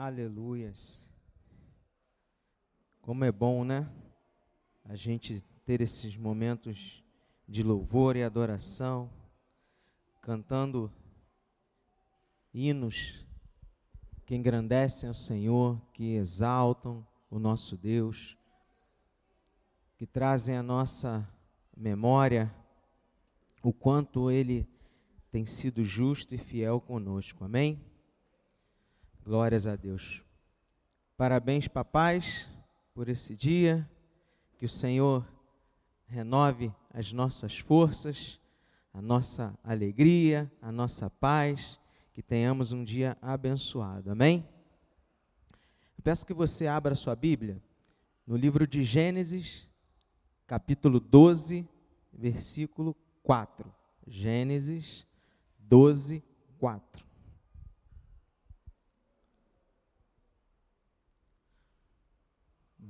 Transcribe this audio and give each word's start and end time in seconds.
Aleluias. 0.00 1.04
Como 3.00 3.24
é 3.24 3.32
bom, 3.32 3.64
né? 3.64 3.90
A 4.84 4.94
gente 4.94 5.40
ter 5.66 5.80
esses 5.80 6.16
momentos 6.16 7.02
de 7.48 7.64
louvor 7.64 8.14
e 8.14 8.22
adoração, 8.22 9.10
cantando 10.22 10.88
hinos 12.54 13.26
que 14.24 14.36
engrandecem 14.36 15.10
o 15.10 15.14
Senhor, 15.14 15.82
que 15.92 16.14
exaltam 16.14 17.04
o 17.28 17.40
nosso 17.40 17.76
Deus, 17.76 18.38
que 19.96 20.06
trazem 20.06 20.56
à 20.56 20.62
nossa 20.62 21.28
memória 21.76 22.54
o 23.64 23.72
quanto 23.72 24.30
Ele 24.30 24.64
tem 25.32 25.44
sido 25.44 25.82
justo 25.82 26.36
e 26.36 26.38
fiel 26.38 26.80
conosco. 26.80 27.44
Amém? 27.44 27.87
Glórias 29.28 29.66
a 29.66 29.76
Deus. 29.76 30.22
Parabéns, 31.14 31.68
papais, 31.68 32.48
por 32.94 33.10
esse 33.10 33.36
dia. 33.36 33.86
Que 34.56 34.64
o 34.64 34.68
Senhor 34.70 35.22
renove 36.06 36.72
as 36.88 37.12
nossas 37.12 37.58
forças, 37.58 38.40
a 38.90 39.02
nossa 39.02 39.52
alegria, 39.62 40.50
a 40.62 40.72
nossa 40.72 41.10
paz. 41.10 41.78
Que 42.14 42.22
tenhamos 42.22 42.72
um 42.72 42.82
dia 42.82 43.18
abençoado. 43.20 44.10
Amém? 44.10 44.48
Eu 45.98 46.02
peço 46.02 46.26
que 46.26 46.32
você 46.32 46.66
abra 46.66 46.94
sua 46.94 47.14
Bíblia 47.14 47.60
no 48.26 48.34
livro 48.34 48.66
de 48.66 48.82
Gênesis, 48.82 49.68
capítulo 50.46 50.98
12, 50.98 51.68
versículo 52.10 52.96
4. 53.22 53.70
Gênesis 54.06 55.06
12, 55.58 56.24
4. 56.58 57.07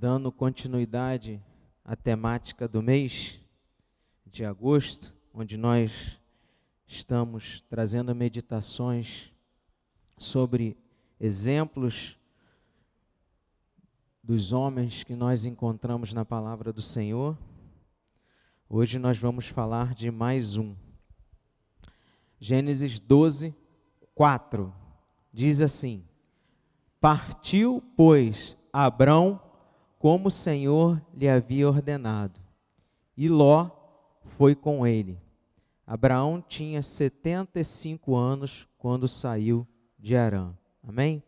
Dando 0.00 0.30
continuidade 0.30 1.42
à 1.84 1.96
temática 1.96 2.68
do 2.68 2.80
mês 2.80 3.40
de 4.24 4.44
agosto, 4.44 5.12
onde 5.34 5.56
nós 5.56 6.20
estamos 6.86 7.64
trazendo 7.68 8.14
meditações 8.14 9.32
sobre 10.16 10.78
exemplos 11.18 12.16
dos 14.22 14.52
homens 14.52 15.02
que 15.02 15.16
nós 15.16 15.44
encontramos 15.44 16.14
na 16.14 16.24
palavra 16.24 16.72
do 16.72 16.80
Senhor. 16.80 17.36
Hoje 18.68 19.00
nós 19.00 19.18
vamos 19.18 19.48
falar 19.48 19.94
de 19.94 20.12
mais 20.12 20.56
um. 20.56 20.76
Gênesis 22.38 23.00
12, 23.00 23.52
4 24.14 24.72
diz 25.32 25.60
assim: 25.60 26.04
Partiu, 27.00 27.82
pois, 27.96 28.56
Abrão 28.72 29.47
como 29.98 30.28
o 30.28 30.30
Senhor 30.30 31.02
lhe 31.12 31.28
havia 31.28 31.68
ordenado. 31.68 32.40
E 33.16 33.28
Ló 33.28 33.70
foi 34.36 34.54
com 34.54 34.86
ele. 34.86 35.18
Abraão 35.86 36.42
tinha 36.46 36.82
75 36.82 38.14
anos 38.14 38.68
quando 38.78 39.08
saiu 39.08 39.66
de 39.98 40.14
Arã. 40.14 40.54
Amém? 40.86 41.22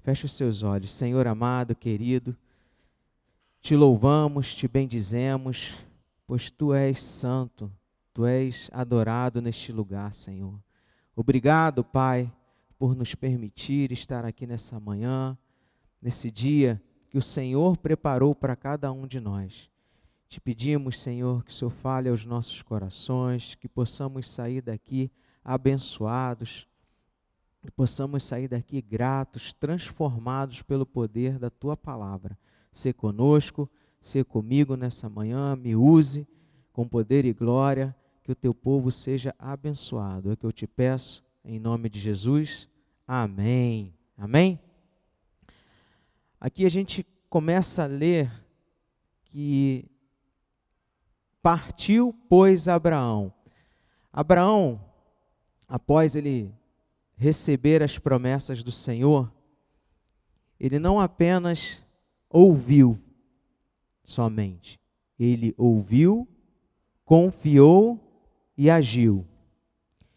Feche 0.00 0.26
os 0.26 0.32
seus 0.32 0.62
olhos. 0.62 0.92
Senhor 0.92 1.26
amado, 1.26 1.74
querido, 1.74 2.36
te 3.60 3.74
louvamos, 3.74 4.54
te 4.54 4.68
bendizemos, 4.68 5.72
pois 6.26 6.50
tu 6.50 6.74
és 6.74 7.02
santo, 7.02 7.72
tu 8.12 8.26
és 8.26 8.68
adorado 8.72 9.40
neste 9.40 9.72
lugar, 9.72 10.12
Senhor. 10.12 10.58
Obrigado, 11.16 11.82
Pai, 11.82 12.30
por 12.78 12.94
nos 12.94 13.14
permitir 13.14 13.92
estar 13.92 14.24
aqui 14.24 14.46
nessa 14.46 14.78
manhã, 14.78 15.36
nesse 16.00 16.30
dia 16.30 16.80
que 17.08 17.18
o 17.18 17.22
Senhor 17.22 17.76
preparou 17.76 18.34
para 18.34 18.54
cada 18.54 18.92
um 18.92 19.06
de 19.06 19.20
nós. 19.20 19.70
Te 20.28 20.40
pedimos, 20.40 21.00
Senhor, 21.00 21.42
que 21.42 21.50
o 21.50 21.54
Senhor 21.54 21.70
fale 21.70 22.08
aos 22.08 22.24
nossos 22.24 22.60
corações, 22.60 23.54
que 23.54 23.68
possamos 23.68 24.28
sair 24.28 24.60
daqui 24.60 25.10
abençoados, 25.42 26.68
que 27.62 27.70
possamos 27.70 28.22
sair 28.22 28.46
daqui 28.46 28.82
gratos, 28.82 29.54
transformados 29.54 30.62
pelo 30.62 30.84
poder 30.84 31.38
da 31.38 31.48
tua 31.48 31.76
palavra. 31.76 32.38
Ser 32.70 32.92
conosco, 32.92 33.70
ser 34.00 34.24
comigo 34.26 34.76
nessa 34.76 35.08
manhã, 35.08 35.56
me 35.56 35.74
use 35.74 36.28
com 36.72 36.86
poder 36.86 37.24
e 37.24 37.32
glória, 37.32 37.96
que 38.22 38.30
o 38.30 38.36
teu 38.36 38.54
povo 38.54 38.90
seja 38.90 39.34
abençoado. 39.38 40.30
É 40.30 40.34
o 40.34 40.36
que 40.36 40.46
eu 40.46 40.52
te 40.52 40.66
peço, 40.66 41.24
em 41.42 41.58
nome 41.58 41.88
de 41.88 41.98
Jesus. 41.98 42.68
Amém. 43.06 43.94
Amém. 44.16 44.60
Aqui 46.40 46.64
a 46.64 46.68
gente 46.68 47.04
começa 47.28 47.82
a 47.82 47.86
ler 47.86 48.30
que 49.24 49.84
partiu, 51.42 52.14
pois, 52.28 52.68
Abraão. 52.68 53.32
Abraão, 54.12 54.80
após 55.66 56.14
ele 56.14 56.54
receber 57.16 57.82
as 57.82 57.98
promessas 57.98 58.62
do 58.62 58.70
Senhor, 58.70 59.32
ele 60.58 60.78
não 60.78 61.00
apenas 61.00 61.84
ouviu 62.30 63.00
somente, 64.04 64.78
ele 65.18 65.54
ouviu, 65.56 66.26
confiou 67.04 67.98
e 68.56 68.70
agiu. 68.70 69.26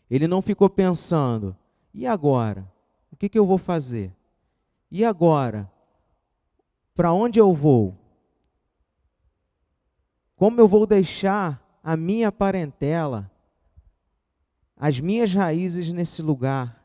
Ele 0.10 0.28
não 0.28 0.42
ficou 0.42 0.70
pensando, 0.70 1.56
e 1.94 2.06
agora? 2.06 2.70
O 3.12 3.16
que, 3.16 3.30
que 3.30 3.40
eu 3.40 3.46
vou 3.46 3.58
fazer? 3.58 4.14
E 4.90 5.04
agora? 5.04 5.72
Para 6.94 7.14
onde 7.14 7.40
eu 7.40 7.54
vou? 7.54 7.96
Como 10.36 10.60
eu 10.60 10.68
vou 10.68 10.86
deixar 10.86 11.80
a 11.84 11.96
minha 11.96 12.32
parentela, 12.32 13.32
as 14.76 15.00
minhas 15.00 15.34
raízes 15.34 15.94
nesse 15.94 16.22
lugar? 16.22 16.84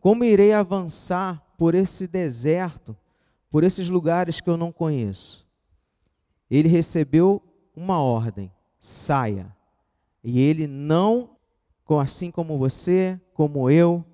Como 0.00 0.24
irei 0.24 0.52
avançar 0.52 1.42
por 1.56 1.74
esse 1.74 2.06
deserto, 2.06 2.96
por 3.50 3.64
esses 3.64 3.88
lugares 3.88 4.40
que 4.40 4.50
eu 4.50 4.56
não 4.56 4.72
conheço? 4.72 5.46
Ele 6.50 6.68
recebeu 6.68 7.42
uma 7.74 8.00
ordem: 8.00 8.50
saia. 8.80 9.54
E 10.22 10.40
ele 10.40 10.66
não, 10.66 11.36
assim 12.00 12.30
como 12.30 12.58
você, 12.58 13.20
como 13.34 13.70
eu, 13.70 14.04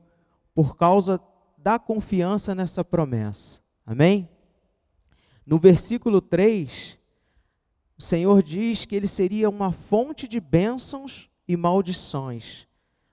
por 0.54 0.76
causa 0.76 1.20
da 1.56 1.78
confiança 1.78 2.54
nessa 2.54 2.84
promessa. 2.84 3.60
Amém? 3.86 4.28
No 5.46 5.58
versículo 5.58 6.20
3, 6.20 6.98
o 7.98 8.02
Senhor 8.02 8.42
diz 8.42 8.84
que 8.84 8.94
ele 8.94 9.06
seria 9.06 9.48
uma 9.48 9.72
fonte 9.72 10.28
de 10.28 10.40
bênçãos 10.40 11.28
e 11.46 11.56
maldições 11.56 12.66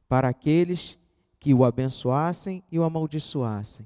para 0.07 0.29
aqueles 0.29 0.97
que 1.39 1.53
o 1.53 1.63
abençoassem 1.63 2.63
e 2.71 2.79
o 2.79 2.83
amaldiçoassem. 2.83 3.85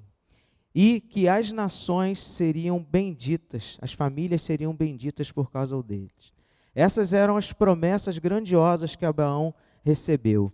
E 0.73 1.01
que 1.01 1.27
as 1.27 1.51
nações 1.51 2.19
seriam 2.19 2.79
benditas, 2.79 3.77
as 3.81 3.93
famílias 3.93 4.41
seriam 4.41 4.73
benditas 4.73 5.31
por 5.31 5.51
causa 5.51 5.81
deles. 5.81 6.33
Essas 6.73 7.13
eram 7.13 7.35
as 7.35 7.51
promessas 7.51 8.17
grandiosas 8.17 8.95
que 8.95 9.05
Abraão 9.05 9.53
recebeu. 9.83 10.51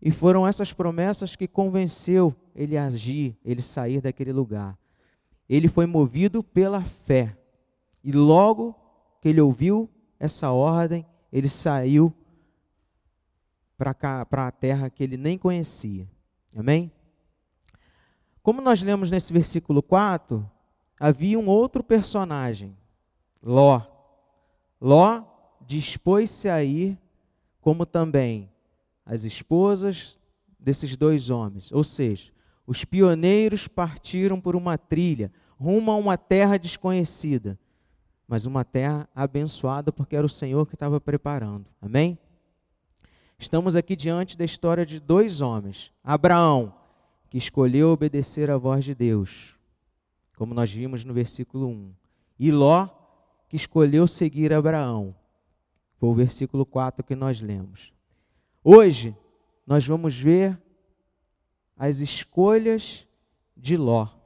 E 0.00 0.10
foram 0.10 0.46
essas 0.46 0.72
promessas 0.72 1.36
que 1.36 1.46
convenceu 1.46 2.34
ele 2.54 2.76
a 2.76 2.86
agir, 2.86 3.36
ele 3.44 3.62
sair 3.62 4.00
daquele 4.00 4.32
lugar 4.32 4.78
ele 5.56 5.68
foi 5.68 5.84
movido 5.86 6.42
pela 6.42 6.82
fé. 6.82 7.36
E 8.02 8.10
logo 8.10 8.74
que 9.20 9.28
ele 9.28 9.40
ouviu 9.40 9.88
essa 10.18 10.50
ordem, 10.50 11.04
ele 11.32 11.48
saiu 11.48 12.12
para 13.76 14.46
a 14.46 14.50
terra 14.50 14.88
que 14.88 15.02
ele 15.02 15.16
nem 15.16 15.36
conhecia. 15.36 16.08
Amém? 16.56 16.90
Como 18.42 18.60
nós 18.60 18.82
lemos 18.82 19.10
nesse 19.10 19.32
versículo 19.32 19.82
4, 19.82 20.48
havia 20.98 21.38
um 21.38 21.48
outro 21.48 21.82
personagem, 21.82 22.76
Ló. 23.42 23.82
Ló 24.80 25.24
dispôs-se 25.60 26.48
a 26.48 26.62
ir, 26.64 26.98
como 27.60 27.84
também 27.84 28.50
as 29.04 29.24
esposas 29.24 30.18
desses 30.58 30.96
dois 30.96 31.28
homens. 31.28 31.70
Ou 31.72 31.84
seja, 31.84 32.32
os 32.66 32.84
pioneiros 32.84 33.68
partiram 33.68 34.40
por 34.40 34.56
uma 34.56 34.78
trilha, 34.78 35.32
rumo 35.58 35.90
a 35.90 35.96
uma 35.96 36.16
terra 36.16 36.58
desconhecida, 36.58 37.58
mas 38.26 38.46
uma 38.46 38.64
terra 38.64 39.08
abençoada 39.14 39.92
porque 39.92 40.16
era 40.16 40.26
o 40.26 40.30
Senhor 40.30 40.66
que 40.66 40.74
estava 40.74 41.00
preparando. 41.00 41.66
Amém? 41.80 42.18
Estamos 43.38 43.76
aqui 43.76 43.96
diante 43.96 44.38
da 44.38 44.44
história 44.44 44.86
de 44.86 45.00
dois 45.00 45.40
homens. 45.40 45.92
Abraão, 46.02 46.74
que 47.28 47.36
escolheu 47.36 47.90
obedecer 47.90 48.50
à 48.50 48.56
voz 48.56 48.84
de 48.84 48.94
Deus, 48.94 49.56
como 50.36 50.54
nós 50.54 50.72
vimos 50.72 51.04
no 51.04 51.12
versículo 51.12 51.66
1. 51.68 51.92
E 52.38 52.50
Ló, 52.50 52.88
que 53.48 53.56
escolheu 53.56 54.06
seguir 54.06 54.52
Abraão. 54.52 55.14
Foi 55.98 56.08
o 56.08 56.14
versículo 56.14 56.64
4 56.64 57.04
que 57.04 57.14
nós 57.14 57.40
lemos. 57.40 57.92
Hoje, 58.64 59.16
nós 59.66 59.86
vamos 59.86 60.18
ver 60.18 60.58
as 61.76 62.00
escolhas 62.00 63.06
de 63.56 63.76
Ló 63.76 64.21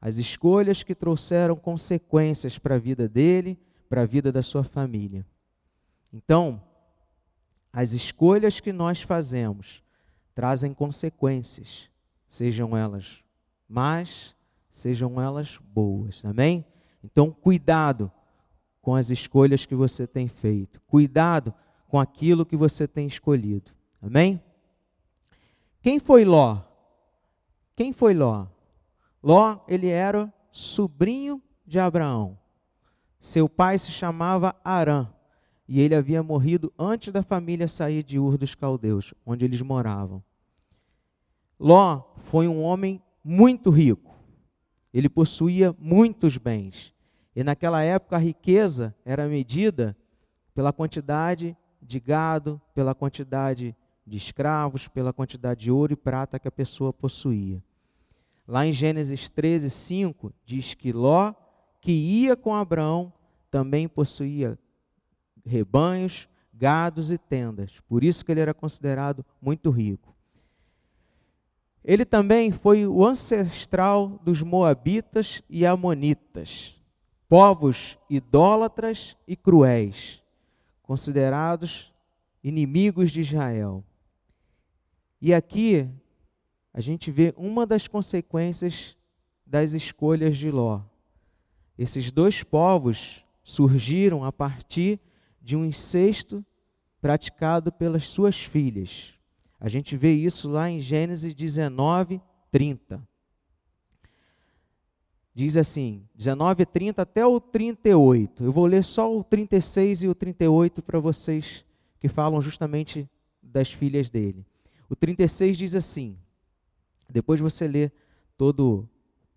as 0.00 0.16
escolhas 0.16 0.82
que 0.82 0.94
trouxeram 0.94 1.56
consequências 1.56 2.58
para 2.58 2.76
a 2.76 2.78
vida 2.78 3.08
dele, 3.08 3.58
para 3.88 4.02
a 4.02 4.06
vida 4.06 4.30
da 4.30 4.42
sua 4.42 4.62
família. 4.62 5.26
Então, 6.12 6.62
as 7.72 7.92
escolhas 7.92 8.60
que 8.60 8.72
nós 8.72 9.02
fazemos 9.02 9.82
trazem 10.34 10.72
consequências, 10.72 11.90
sejam 12.26 12.76
elas 12.76 13.22
más, 13.68 14.34
sejam 14.70 15.20
elas 15.20 15.58
boas. 15.72 16.24
Amém? 16.24 16.64
Então, 17.02 17.30
cuidado 17.30 18.10
com 18.80 18.94
as 18.94 19.10
escolhas 19.10 19.66
que 19.66 19.74
você 19.74 20.06
tem 20.06 20.28
feito. 20.28 20.80
Cuidado 20.86 21.52
com 21.88 21.98
aquilo 21.98 22.46
que 22.46 22.56
você 22.56 22.86
tem 22.86 23.06
escolhido. 23.06 23.72
Amém? 24.00 24.42
Quem 25.80 25.98
foi 25.98 26.24
Ló? 26.24 26.60
Quem 27.74 27.92
foi 27.92 28.14
Ló? 28.14 28.46
Ló, 29.26 29.58
ele 29.66 29.88
era 29.88 30.32
sobrinho 30.52 31.42
de 31.66 31.80
Abraão. 31.80 32.38
Seu 33.18 33.48
pai 33.48 33.76
se 33.76 33.90
chamava 33.90 34.54
Arã 34.62 35.08
e 35.66 35.80
ele 35.80 35.96
havia 35.96 36.22
morrido 36.22 36.72
antes 36.78 37.12
da 37.12 37.24
família 37.24 37.66
sair 37.66 38.04
de 38.04 38.20
Ur 38.20 38.38
dos 38.38 38.54
Caldeus, 38.54 39.12
onde 39.26 39.44
eles 39.44 39.60
moravam. 39.60 40.22
Ló 41.58 42.04
foi 42.18 42.46
um 42.46 42.62
homem 42.62 43.02
muito 43.24 43.68
rico. 43.68 44.14
Ele 44.94 45.08
possuía 45.08 45.74
muitos 45.76 46.38
bens. 46.38 46.94
E 47.34 47.42
naquela 47.42 47.82
época 47.82 48.14
a 48.14 48.20
riqueza 48.20 48.94
era 49.04 49.26
medida 49.26 49.96
pela 50.54 50.72
quantidade 50.72 51.56
de 51.82 51.98
gado, 51.98 52.62
pela 52.72 52.94
quantidade 52.94 53.74
de 54.06 54.18
escravos, 54.18 54.86
pela 54.86 55.12
quantidade 55.12 55.62
de 55.62 55.72
ouro 55.72 55.94
e 55.94 55.96
prata 55.96 56.38
que 56.38 56.46
a 56.46 56.52
pessoa 56.52 56.92
possuía. 56.92 57.60
Lá 58.46 58.66
em 58.66 58.72
Gênesis 58.72 59.28
13, 59.28 59.68
5, 59.70 60.32
diz 60.44 60.74
que 60.74 60.92
Ló, 60.92 61.34
que 61.80 61.92
ia 61.92 62.36
com 62.36 62.54
Abraão, 62.54 63.12
também 63.50 63.88
possuía 63.88 64.58
rebanhos, 65.44 66.28
gados 66.52 67.10
e 67.10 67.18
tendas. 67.18 67.80
Por 67.88 68.04
isso 68.04 68.24
que 68.24 68.32
ele 68.32 68.40
era 68.40 68.54
considerado 68.54 69.24
muito 69.40 69.70
rico. 69.70 70.14
Ele 71.84 72.04
também 72.04 72.50
foi 72.50 72.86
o 72.86 73.04
ancestral 73.04 74.20
dos 74.24 74.42
moabitas 74.42 75.42
e 75.48 75.64
amonitas, 75.64 76.74
povos 77.28 77.96
idólatras 78.10 79.16
e 79.26 79.36
cruéis, 79.36 80.20
considerados 80.82 81.92
inimigos 82.42 83.12
de 83.12 83.20
Israel. 83.20 83.84
E 85.20 85.32
aqui 85.32 85.88
a 86.76 86.80
gente 86.82 87.10
vê 87.10 87.32
uma 87.38 87.64
das 87.64 87.88
consequências 87.88 88.98
das 89.46 89.72
escolhas 89.72 90.36
de 90.36 90.50
Ló. 90.50 90.82
Esses 91.78 92.12
dois 92.12 92.42
povos 92.42 93.24
surgiram 93.42 94.22
a 94.22 94.30
partir 94.30 95.00
de 95.40 95.56
um 95.56 95.64
incesto 95.64 96.44
praticado 97.00 97.72
pelas 97.72 98.06
suas 98.06 98.42
filhas. 98.42 99.14
A 99.58 99.70
gente 99.70 99.96
vê 99.96 100.12
isso 100.12 100.50
lá 100.50 100.68
em 100.68 100.78
Gênesis 100.78 101.34
19, 101.34 102.20
30. 102.50 103.02
Diz 105.34 105.56
assim, 105.56 106.06
19, 106.14 106.66
30 106.66 107.00
até 107.00 107.24
o 107.24 107.40
38. 107.40 108.44
Eu 108.44 108.52
vou 108.52 108.66
ler 108.66 108.84
só 108.84 109.16
o 109.16 109.24
36 109.24 110.02
e 110.02 110.08
o 110.08 110.14
38 110.14 110.82
para 110.82 111.00
vocês 111.00 111.64
que 111.98 112.06
falam 112.06 112.38
justamente 112.42 113.08
das 113.42 113.72
filhas 113.72 114.10
dele. 114.10 114.44
O 114.90 114.94
36 114.94 115.56
diz 115.56 115.74
assim: 115.74 116.18
depois 117.08 117.40
você 117.40 117.66
lê 117.66 117.90
todo, 118.36 118.88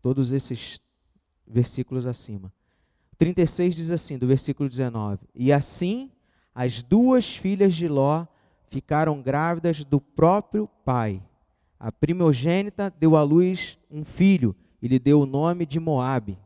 todos 0.02 0.32
esses 0.32 0.82
versículos 1.48 2.06
acima. 2.06 2.52
36 3.18 3.76
diz 3.76 3.92
assim, 3.92 4.18
do 4.18 4.28
versículo 4.28 4.70
19: 4.70 5.28
E 5.36 5.52
assim 5.52 6.12
as 6.54 6.84
duas 6.84 7.36
filhas 7.36 7.76
de 7.76 7.88
Ló 7.88 8.26
ficaram 8.70 9.22
grávidas 9.22 9.84
do 9.84 10.00
próprio 10.00 10.68
pai. 10.86 11.22
A 11.80 11.92
primogênita 11.92 12.94
deu 13.00 13.16
à 13.16 13.24
luz 13.24 13.78
um 13.90 14.04
filho 14.04 14.56
e 14.82 14.88
lhe 14.88 15.00
deu 15.00 15.22
o 15.22 15.26
nome 15.26 15.66
de 15.66 15.80
Moabe. 15.80 16.38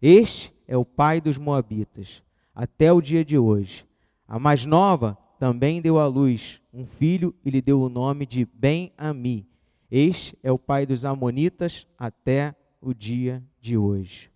Este 0.00 0.52
é 0.66 0.76
o 0.76 0.84
pai 0.84 1.20
dos 1.20 1.38
moabitas, 1.38 2.22
até 2.54 2.92
o 2.92 3.00
dia 3.00 3.24
de 3.24 3.38
hoje. 3.38 3.86
A 4.26 4.38
mais 4.38 4.64
nova 4.64 5.16
também 5.38 5.80
deu 5.80 5.98
à 5.98 6.06
luz 6.06 6.60
um 6.72 6.86
filho 6.86 7.34
e 7.44 7.50
lhe 7.50 7.60
deu 7.60 7.80
o 7.80 7.88
nome 7.88 8.24
de 8.24 8.46
Ben-Ami. 8.46 9.46
Este 9.94 10.38
é 10.42 10.50
o 10.50 10.58
pai 10.58 10.86
dos 10.86 11.04
Amonitas 11.04 11.86
até 11.98 12.56
o 12.80 12.94
dia 12.94 13.44
de 13.60 13.76
hoje. 13.76 14.30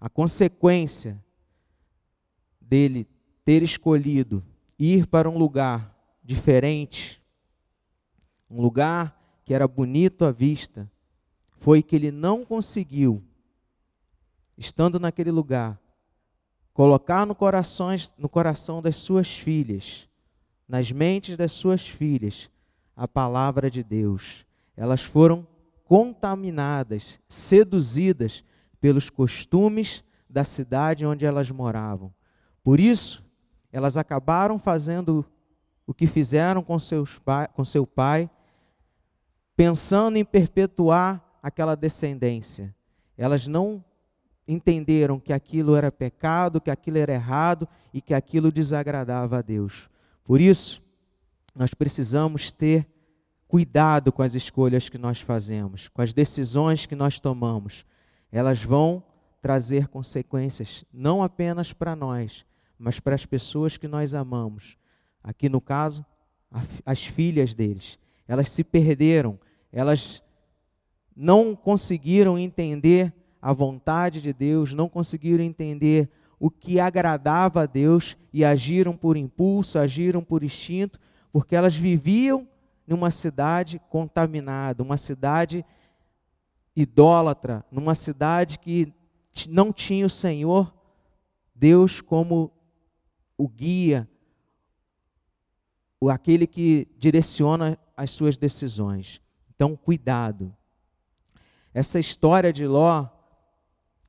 A 0.00 0.08
consequência 0.08 1.22
dele 2.58 3.06
ter 3.44 3.62
escolhido 3.62 4.42
ir 4.78 5.06
para 5.06 5.28
um 5.28 5.36
lugar 5.36 5.94
diferente, 6.24 7.22
um 8.48 8.62
lugar 8.62 9.14
que 9.44 9.52
era 9.52 9.68
bonito 9.68 10.24
à 10.24 10.32
vista, 10.32 10.90
foi 11.58 11.82
que 11.82 11.94
ele 11.94 12.10
não 12.10 12.42
conseguiu, 12.42 13.22
estando 14.56 14.98
naquele 14.98 15.30
lugar, 15.30 15.78
colocar 16.72 17.26
no, 17.26 17.36
no 18.16 18.28
coração 18.30 18.80
das 18.80 18.96
suas 18.96 19.28
filhas, 19.28 20.08
nas 20.66 20.90
mentes 20.90 21.36
das 21.36 21.52
suas 21.52 21.86
filhas, 21.86 22.48
a 22.96 23.06
palavra 23.06 23.70
de 23.70 23.84
Deus 23.84 24.48
elas 24.80 25.02
foram 25.02 25.46
contaminadas, 25.84 27.20
seduzidas 27.28 28.42
pelos 28.80 29.10
costumes 29.10 30.02
da 30.26 30.42
cidade 30.42 31.04
onde 31.04 31.26
elas 31.26 31.50
moravam. 31.50 32.10
Por 32.64 32.80
isso, 32.80 33.22
elas 33.70 33.98
acabaram 33.98 34.58
fazendo 34.58 35.22
o 35.86 35.92
que 35.92 36.06
fizeram 36.06 36.62
com, 36.62 36.78
seus 36.78 37.20
com 37.52 37.62
seu 37.62 37.86
pai, 37.86 38.30
pensando 39.54 40.16
em 40.16 40.24
perpetuar 40.24 41.22
aquela 41.42 41.74
descendência. 41.74 42.74
Elas 43.18 43.46
não 43.46 43.84
entenderam 44.48 45.20
que 45.20 45.34
aquilo 45.34 45.76
era 45.76 45.92
pecado, 45.92 46.58
que 46.58 46.70
aquilo 46.70 46.96
era 46.96 47.12
errado 47.12 47.68
e 47.92 48.00
que 48.00 48.14
aquilo 48.14 48.50
desagradava 48.50 49.40
a 49.40 49.42
Deus. 49.42 49.90
Por 50.24 50.40
isso, 50.40 50.82
nós 51.54 51.74
precisamos 51.74 52.50
ter 52.50 52.88
cuidado 53.50 54.12
com 54.12 54.22
as 54.22 54.36
escolhas 54.36 54.88
que 54.88 54.96
nós 54.96 55.20
fazemos, 55.20 55.88
com 55.88 56.00
as 56.00 56.12
decisões 56.12 56.86
que 56.86 56.94
nós 56.94 57.18
tomamos. 57.18 57.84
Elas 58.30 58.62
vão 58.62 59.02
trazer 59.42 59.88
consequências 59.88 60.84
não 60.92 61.20
apenas 61.20 61.72
para 61.72 61.96
nós, 61.96 62.46
mas 62.78 63.00
para 63.00 63.16
as 63.16 63.26
pessoas 63.26 63.76
que 63.76 63.88
nós 63.88 64.14
amamos. 64.14 64.76
Aqui 65.20 65.48
no 65.48 65.60
caso, 65.60 66.06
as 66.86 67.04
filhas 67.04 67.52
deles. 67.52 67.98
Elas 68.28 68.48
se 68.48 68.62
perderam, 68.62 69.36
elas 69.72 70.22
não 71.16 71.56
conseguiram 71.56 72.38
entender 72.38 73.12
a 73.42 73.52
vontade 73.52 74.22
de 74.22 74.32
Deus, 74.32 74.72
não 74.72 74.88
conseguiram 74.88 75.42
entender 75.42 76.08
o 76.38 76.52
que 76.52 76.78
agradava 76.78 77.62
a 77.62 77.66
Deus 77.66 78.16
e 78.32 78.44
agiram 78.44 78.96
por 78.96 79.16
impulso, 79.16 79.76
agiram 79.76 80.22
por 80.22 80.44
instinto, 80.44 81.00
porque 81.32 81.56
elas 81.56 81.74
viviam 81.74 82.46
numa 82.90 83.12
cidade 83.12 83.80
contaminada, 83.88 84.82
uma 84.82 84.96
cidade 84.96 85.64
idólatra, 86.74 87.64
numa 87.70 87.94
cidade 87.94 88.58
que 88.58 88.92
não 89.48 89.72
tinha 89.72 90.04
o 90.04 90.10
Senhor, 90.10 90.74
Deus 91.54 92.00
como 92.00 92.50
o 93.38 93.46
guia, 93.46 94.08
aquele 96.10 96.48
que 96.48 96.88
direciona 96.98 97.78
as 97.96 98.10
suas 98.10 98.36
decisões. 98.36 99.20
Então, 99.54 99.76
cuidado. 99.76 100.52
Essa 101.72 102.00
história 102.00 102.52
de 102.52 102.66
Ló, 102.66 103.06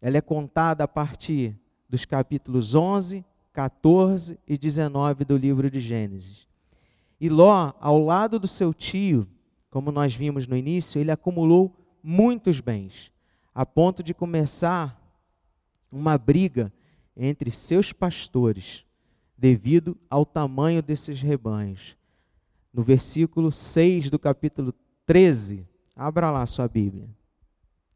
ela 0.02 0.18
é 0.18 0.22
contada 0.22 0.84
a 0.84 0.88
partir 0.88 1.56
dos 1.88 2.04
capítulos 2.04 2.74
11, 2.74 3.24
14 3.54 4.40
e 4.48 4.58
19 4.58 5.24
do 5.24 5.38
livro 5.38 5.70
de 5.70 5.80
Gênesis. 5.80 6.51
E 7.22 7.30
Ló, 7.30 7.72
ao 7.80 8.04
lado 8.04 8.40
do 8.40 8.48
seu 8.48 8.74
tio, 8.74 9.28
como 9.70 9.92
nós 9.92 10.16
vimos 10.16 10.48
no 10.48 10.58
início, 10.58 11.00
ele 11.00 11.12
acumulou 11.12 11.78
muitos 12.02 12.60
bens, 12.60 13.12
a 13.54 13.64
ponto 13.64 14.02
de 14.02 14.12
começar 14.12 15.00
uma 15.92 16.18
briga 16.18 16.74
entre 17.16 17.52
seus 17.52 17.94
pastores, 17.94 18.84
devido 19.38 19.96
ao 20.10 20.26
tamanho 20.26 20.82
desses 20.82 21.22
rebanhos. 21.22 21.96
No 22.74 22.82
versículo 22.82 23.52
6 23.52 24.10
do 24.10 24.18
capítulo 24.18 24.74
13, 25.06 25.68
abra 25.96 26.32
lá 26.32 26.44
sua 26.48 26.68
Bíblia. 26.68 27.08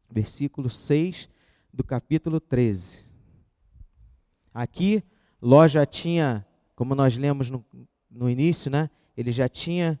Versículo 0.08 0.70
6 0.70 1.28
do 1.74 1.82
capítulo 1.82 2.38
13. 2.38 3.06
Aqui, 4.54 5.02
Ló 5.42 5.66
já 5.66 5.84
tinha, 5.84 6.46
como 6.76 6.94
nós 6.94 7.18
lemos 7.18 7.50
no, 7.50 7.64
no 8.08 8.30
início, 8.30 8.70
né? 8.70 8.88
Ele 9.16 9.32
já 9.32 9.48
tinha 9.48 9.98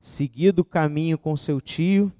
seguido 0.00 0.60
o 0.60 0.64
caminho 0.64 1.18
com 1.18 1.36
seu 1.36 1.60
tio. 1.60 2.12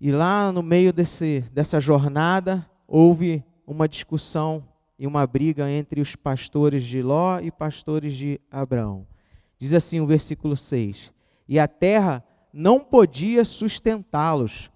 E 0.00 0.10
lá 0.10 0.52
no 0.52 0.62
meio 0.62 0.92
desse, 0.92 1.40
dessa 1.52 1.80
jornada, 1.80 2.68
houve 2.86 3.44
uma 3.66 3.88
discussão 3.88 4.66
e 4.98 5.06
uma 5.06 5.26
briga 5.26 5.70
entre 5.70 6.00
os 6.00 6.14
pastores 6.16 6.84
de 6.84 7.02
Ló 7.02 7.40
e 7.40 7.50
pastores 7.50 8.14
de 8.14 8.40
Abraão. 8.50 9.06
Diz 9.58 9.72
assim 9.74 10.00
o 10.00 10.06
versículo 10.06 10.56
6: 10.56 11.12
E 11.48 11.58
a 11.58 11.66
terra 11.66 12.24
não 12.52 12.80
podia 12.80 13.44
sustentá-los 13.44 14.70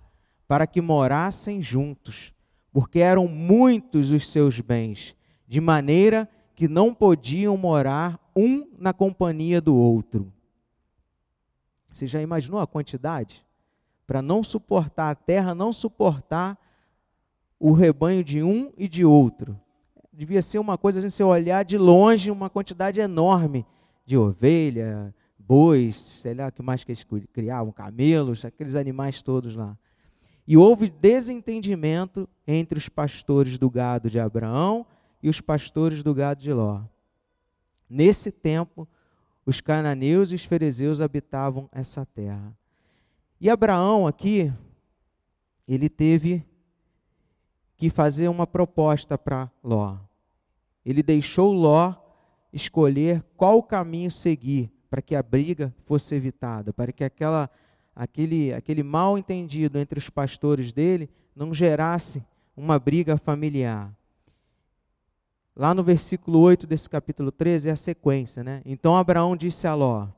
para 0.46 0.66
que 0.66 0.80
morassem 0.80 1.62
juntos, 1.62 2.32
porque 2.72 2.98
eram 2.98 3.28
muitos 3.28 4.10
os 4.10 4.30
seus 4.30 4.60
bens, 4.60 5.14
de 5.46 5.60
maneira 5.60 6.26
que 6.26 6.39
não 6.68 6.94
podiam 6.94 7.56
morar 7.56 8.18
um 8.36 8.66
na 8.78 8.92
companhia 8.92 9.60
do 9.60 9.74
outro. 9.74 10.32
Você 11.90 12.06
já 12.06 12.20
imaginou 12.20 12.60
a 12.60 12.66
quantidade? 12.66 13.44
Para 14.06 14.22
não 14.22 14.42
suportar 14.42 15.10
a 15.10 15.14
terra, 15.14 15.54
não 15.54 15.72
suportar 15.72 16.58
o 17.58 17.72
rebanho 17.72 18.24
de 18.24 18.42
um 18.42 18.72
e 18.76 18.88
de 18.88 19.04
outro. 19.04 19.58
Devia 20.12 20.42
ser 20.42 20.58
uma 20.58 20.78
coisa 20.78 20.98
assim, 20.98 21.10
se 21.10 21.22
olhar 21.22 21.64
de 21.64 21.76
longe, 21.78 22.30
uma 22.30 22.50
quantidade 22.50 23.00
enorme 23.00 23.66
de 24.04 24.16
ovelha, 24.16 25.14
bois, 25.38 25.96
sei 25.96 26.34
lá 26.34 26.48
o 26.48 26.52
que 26.52 26.62
mais 26.62 26.84
que 26.84 26.92
eles 26.92 27.06
criavam, 27.32 27.72
camelos, 27.72 28.44
aqueles 28.44 28.74
animais 28.74 29.22
todos 29.22 29.54
lá. 29.54 29.76
E 30.46 30.56
houve 30.56 30.90
desentendimento 30.90 32.28
entre 32.46 32.78
os 32.78 32.88
pastores 32.88 33.56
do 33.56 33.70
gado 33.70 34.10
de 34.10 34.18
Abraão 34.18 34.86
e 35.22 35.28
os 35.28 35.40
pastores 35.40 36.02
do 36.02 36.14
gado 36.14 36.40
de 36.40 36.52
Ló. 36.52 36.82
Nesse 37.88 38.30
tempo, 38.30 38.88
os 39.44 39.60
cananeus 39.60 40.32
e 40.32 40.34
os 40.34 40.44
fariseus 40.44 41.00
habitavam 41.00 41.68
essa 41.72 42.06
terra. 42.06 42.56
E 43.40 43.48
Abraão 43.48 44.06
aqui, 44.06 44.52
ele 45.66 45.88
teve 45.88 46.44
que 47.76 47.88
fazer 47.88 48.28
uma 48.28 48.46
proposta 48.46 49.16
para 49.16 49.50
Ló. 49.64 49.96
Ele 50.84 51.02
deixou 51.02 51.52
Ló 51.52 51.94
escolher 52.52 53.24
qual 53.36 53.62
caminho 53.62 54.10
seguir 54.10 54.70
para 54.90 55.00
que 55.00 55.14
a 55.14 55.22
briga 55.22 55.74
fosse 55.86 56.14
evitada, 56.14 56.72
para 56.72 56.92
que 56.92 57.04
aquela, 57.04 57.48
aquele, 57.94 58.52
aquele 58.52 58.82
mal 58.82 59.16
entendido 59.16 59.78
entre 59.78 59.98
os 59.98 60.10
pastores 60.10 60.72
dele 60.72 61.08
não 61.34 61.54
gerasse 61.54 62.22
uma 62.56 62.78
briga 62.78 63.16
familiar. 63.16 63.94
Lá 65.54 65.74
no 65.74 65.82
versículo 65.82 66.38
8 66.38 66.66
desse 66.66 66.88
capítulo 66.88 67.32
13 67.32 67.68
é 67.68 67.72
a 67.72 67.76
sequência, 67.76 68.42
né? 68.42 68.62
Então 68.64 68.96
Abraão 68.96 69.36
disse 69.36 69.66
a 69.66 69.74
Ló: 69.74 70.08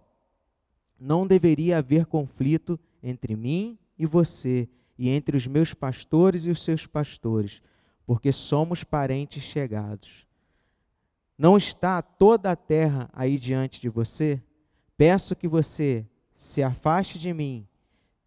Não 0.98 1.26
deveria 1.26 1.78
haver 1.78 2.06
conflito 2.06 2.78
entre 3.02 3.34
mim 3.34 3.78
e 3.98 4.06
você, 4.06 4.68
e 4.98 5.08
entre 5.08 5.36
os 5.36 5.46
meus 5.46 5.74
pastores 5.74 6.46
e 6.46 6.50
os 6.50 6.62
seus 6.62 6.86
pastores, 6.86 7.62
porque 8.06 8.30
somos 8.30 8.84
parentes 8.84 9.42
chegados. 9.42 10.26
Não 11.36 11.56
está 11.56 12.00
toda 12.02 12.50
a 12.50 12.56
terra 12.56 13.10
aí 13.12 13.38
diante 13.38 13.80
de 13.80 13.88
você? 13.88 14.40
Peço 14.96 15.34
que 15.34 15.48
você 15.48 16.06
se 16.36 16.62
afaste 16.62 17.18
de 17.18 17.32
mim. 17.32 17.66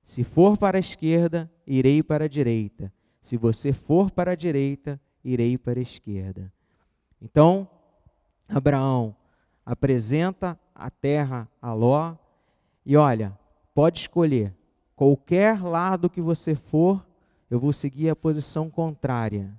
Se 0.04 0.24
for 0.24 0.58
para 0.58 0.78
a 0.78 0.80
esquerda, 0.80 1.50
irei 1.66 2.04
para 2.04 2.26
a 2.26 2.28
direita. 2.28 2.92
Se 3.22 3.38
você 3.38 3.72
for 3.72 4.12
para 4.12 4.32
a 4.32 4.36
direita, 4.36 5.00
irei 5.24 5.58
para 5.58 5.80
a 5.80 5.82
esquerda. 5.84 6.52
Então, 7.26 7.68
Abraão 8.48 9.16
apresenta 9.66 10.60
a 10.76 10.92
terra 10.92 11.50
a 11.60 11.74
Ló 11.74 12.16
e 12.86 12.96
olha, 12.96 13.36
pode 13.74 13.98
escolher 13.98 14.54
qualquer 14.96 15.60
lado 15.60 16.08
que 16.08 16.22
você 16.22 16.54
for, 16.54 17.04
eu 17.50 17.60
vou 17.60 17.74
seguir 17.74 18.10
a 18.10 18.16
posição 18.16 18.70
contrária. 18.70 19.52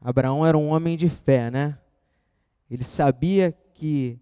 Abraão 0.00 0.44
era 0.44 0.58
um 0.58 0.70
homem 0.70 0.96
de 0.96 1.08
fé, 1.08 1.52
né? 1.52 1.78
Ele 2.68 2.82
sabia 2.82 3.56
que 3.72 4.18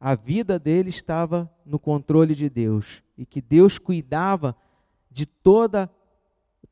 a 0.00 0.16
vida 0.16 0.58
dele 0.58 0.90
estava 0.90 1.48
no 1.64 1.78
controle 1.78 2.34
de 2.34 2.50
Deus 2.50 3.00
e 3.16 3.24
que 3.24 3.40
Deus 3.40 3.78
cuidava 3.78 4.56
de 5.08 5.24
toda 5.24 5.88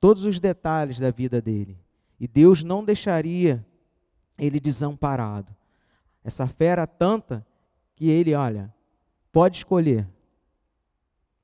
todos 0.00 0.24
os 0.24 0.40
detalhes 0.40 0.98
da 0.98 1.12
vida 1.12 1.40
dele. 1.40 1.78
E 2.18 2.26
Deus 2.26 2.64
não 2.64 2.84
deixaria 2.84 3.64
ele 4.38 4.60
desamparado. 4.60 5.54
Essa 6.24 6.46
fé 6.46 6.66
era 6.66 6.86
tanta 6.86 7.46
que 7.94 8.08
ele, 8.08 8.34
olha, 8.34 8.72
pode 9.32 9.58
escolher. 9.58 10.06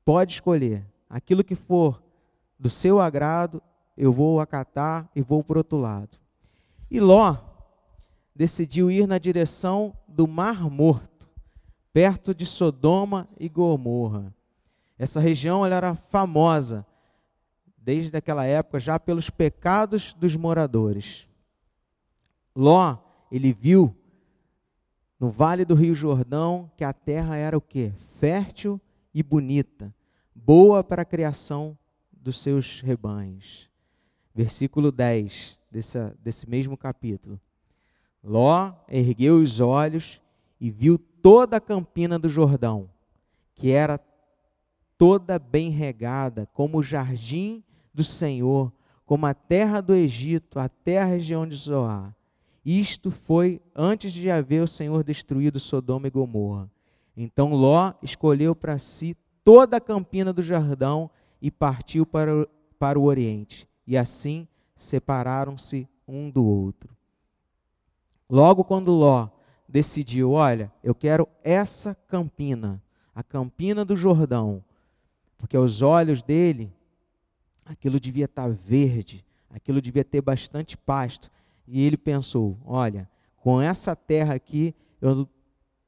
Pode 0.05 0.35
escolher. 0.35 0.85
Aquilo 1.09 1.45
que 1.45 1.55
for 1.55 2.03
do 2.59 2.69
seu 2.69 3.01
agrado, 3.01 3.63
eu 3.97 4.13
vou 4.13 4.41
acatar 4.41 5.09
e 5.15 5.23
vou 5.23 5.43
para 5.43 5.59
outro 5.59 5.79
lado. 5.79 6.19
E 6.91 7.01
Ló 7.01 7.37
decidiu 8.35 8.91
ir 8.91 9.07
na 9.07 9.19
direção 9.19 9.97
do 10.09 10.27
Mar 10.27 10.69
Morto, 10.71 11.29
perto 11.93 12.35
de 12.35 12.47
Sodoma 12.47 13.29
e 13.39 13.49
Gomorra. 13.49 14.35
Essa 14.99 15.21
região 15.21 15.65
era 15.65 15.95
famosa 15.95 16.87
desde 17.77 18.17
aquela 18.17 18.45
época 18.45 18.79
já 18.79 18.99
pelos 18.99 19.29
pecados 19.29 20.15
dos 20.15 20.37
moradores. 20.37 21.29
Ló, 22.55 22.99
ele 23.31 23.53
viu 23.53 23.97
no 25.19 25.31
vale 25.31 25.65
do 25.65 25.75
Rio 25.75 25.95
Jordão 25.95 26.71
que 26.77 26.85
a 26.85 26.93
terra 26.93 27.37
era 27.37 27.57
o 27.57 27.61
quê? 27.61 27.93
Fértil 28.19 28.81
e 29.15 29.23
bonita, 29.23 29.95
boa 30.35 30.83
para 30.83 31.03
a 31.03 31.05
criação 31.07 31.79
dos 32.13 32.41
seus 32.41 32.81
rebanhos. 32.81 33.71
Versículo 34.35 34.91
10 34.91 35.59
desse, 35.71 35.99
desse 36.19 36.49
mesmo 36.49 36.77
capítulo. 36.77 37.41
Ló 38.23 38.73
ergueu 38.89 39.39
os 39.39 39.61
olhos 39.61 40.21
e 40.61 40.71
viu 40.71 40.99
toda 40.99 41.57
a 41.57 41.61
campina 41.61 42.19
do 42.19 42.29
Jordão, 42.29 42.89
que 43.55 43.71
era 43.71 44.01
toda 44.99 45.39
bem 45.39 45.71
regada, 45.71 46.47
como 46.53 46.79
o 46.79 46.83
jardim 46.83 47.63
do 47.93 48.05
Senhor, 48.05 48.73
como 49.05 49.27
a 49.27 49.35
terra 49.35 49.81
do 49.81 49.95
Egito, 49.95 50.59
até 50.59 51.01
a 51.01 51.05
região 51.05 51.47
de 51.47 51.57
Zoar. 51.57 52.15
Isto 52.65 53.11
foi 53.11 53.61
antes 53.75 54.13
de 54.13 54.31
haver 54.31 54.63
o 54.63 54.69
Senhor 54.69 55.03
destruído 55.03 55.59
Sodoma 55.59 56.07
e 56.07 56.11
Gomorra. 56.11 56.71
Então 57.17 57.53
Ló 57.53 57.93
escolheu 58.03 58.55
para 58.55 58.79
si 58.79 59.17
toda 59.45 59.77
a 59.77 59.81
campina 59.81 60.33
do 60.33 60.43
Jordão 60.43 61.11
e 61.41 61.51
partiu 61.51 62.07
para 62.07 62.43
o, 62.43 62.49
para 62.79 62.99
o 62.99 63.05
Oriente. 63.05 63.69
E 63.87 63.97
assim 63.97 64.47
separaram-se 64.77 65.89
um 66.07 66.31
do 66.31 66.45
outro. 66.45 66.97
Logo 68.31 68.65
quando 68.65 68.93
Ló 68.93 69.29
decidiu, 69.69 70.33
olha, 70.33 70.73
eu 70.83 70.95
quero 70.95 71.29
essa 71.43 71.95
campina, 72.07 72.83
a 73.15 73.23
campina 73.23 73.85
do 73.85 73.97
Jordão, 73.97 74.63
porque 75.37 75.57
aos 75.57 75.83
olhos 75.83 76.23
dele 76.23 76.73
aquilo 77.65 77.99
devia 77.99 78.27
estar 78.27 78.51
verde, 78.51 79.25
aquilo 79.51 79.81
devia 79.83 80.05
ter 80.05 80.21
bastante 80.21 80.77
pasto, 80.77 81.31
e 81.67 81.85
ele 81.85 81.97
pensou: 81.97 82.59
olha, 82.65 83.09
com 83.37 83.61
essa 83.61 83.95
terra 83.97 84.35
aqui, 84.35 84.75
eu, 85.01 85.29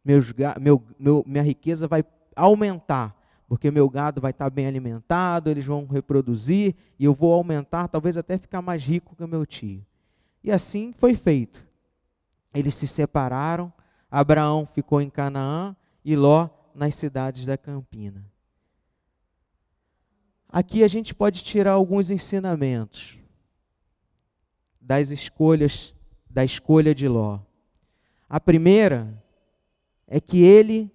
meus, 0.05 0.33
meu, 0.61 0.83
meu, 0.99 1.25
minha 1.27 1.43
riqueza 1.43 1.87
vai 1.87 2.05
aumentar, 2.37 3.17
porque 3.49 3.71
meu 3.71 3.89
gado 3.89 4.21
vai 4.21 4.31
estar 4.31 4.51
bem 4.51 4.67
alimentado, 4.67 5.51
eles 5.51 5.65
vão 5.65 5.87
reproduzir, 5.87 6.75
e 6.99 7.05
eu 7.05 7.15
vou 7.15 7.33
aumentar, 7.33 7.89
talvez 7.89 8.17
até 8.17 8.37
ficar 8.37 8.61
mais 8.61 8.85
rico 8.85 9.17
que 9.17 9.27
meu 9.27 9.47
tio. 9.47 9.85
E 10.43 10.51
assim 10.51 10.93
foi 10.93 11.15
feito. 11.15 11.67
Eles 12.55 12.75
se 12.75 12.87
separaram, 12.87 13.73
Abraão 14.11 14.67
ficou 14.67 15.01
em 15.01 15.11
Canaã 15.11 15.75
e 16.05 16.15
Ló 16.15 16.49
nas 16.75 16.95
cidades 16.95 17.47
da 17.47 17.57
campina. 17.57 18.25
Aqui 20.49 20.85
a 20.85 20.89
gente 20.89 21.15
pode 21.15 21.43
tirar 21.43 21.73
alguns 21.73 22.11
ensinamentos 22.11 23.19
das 24.85 25.11
escolhas, 25.11 25.95
da 26.29 26.45
escolha 26.45 26.95
de 26.95 27.09
Ló. 27.09 27.41
A 28.29 28.39
primeira 28.39 29.23
é 30.07 30.21
que 30.21 30.43
ele 30.43 30.91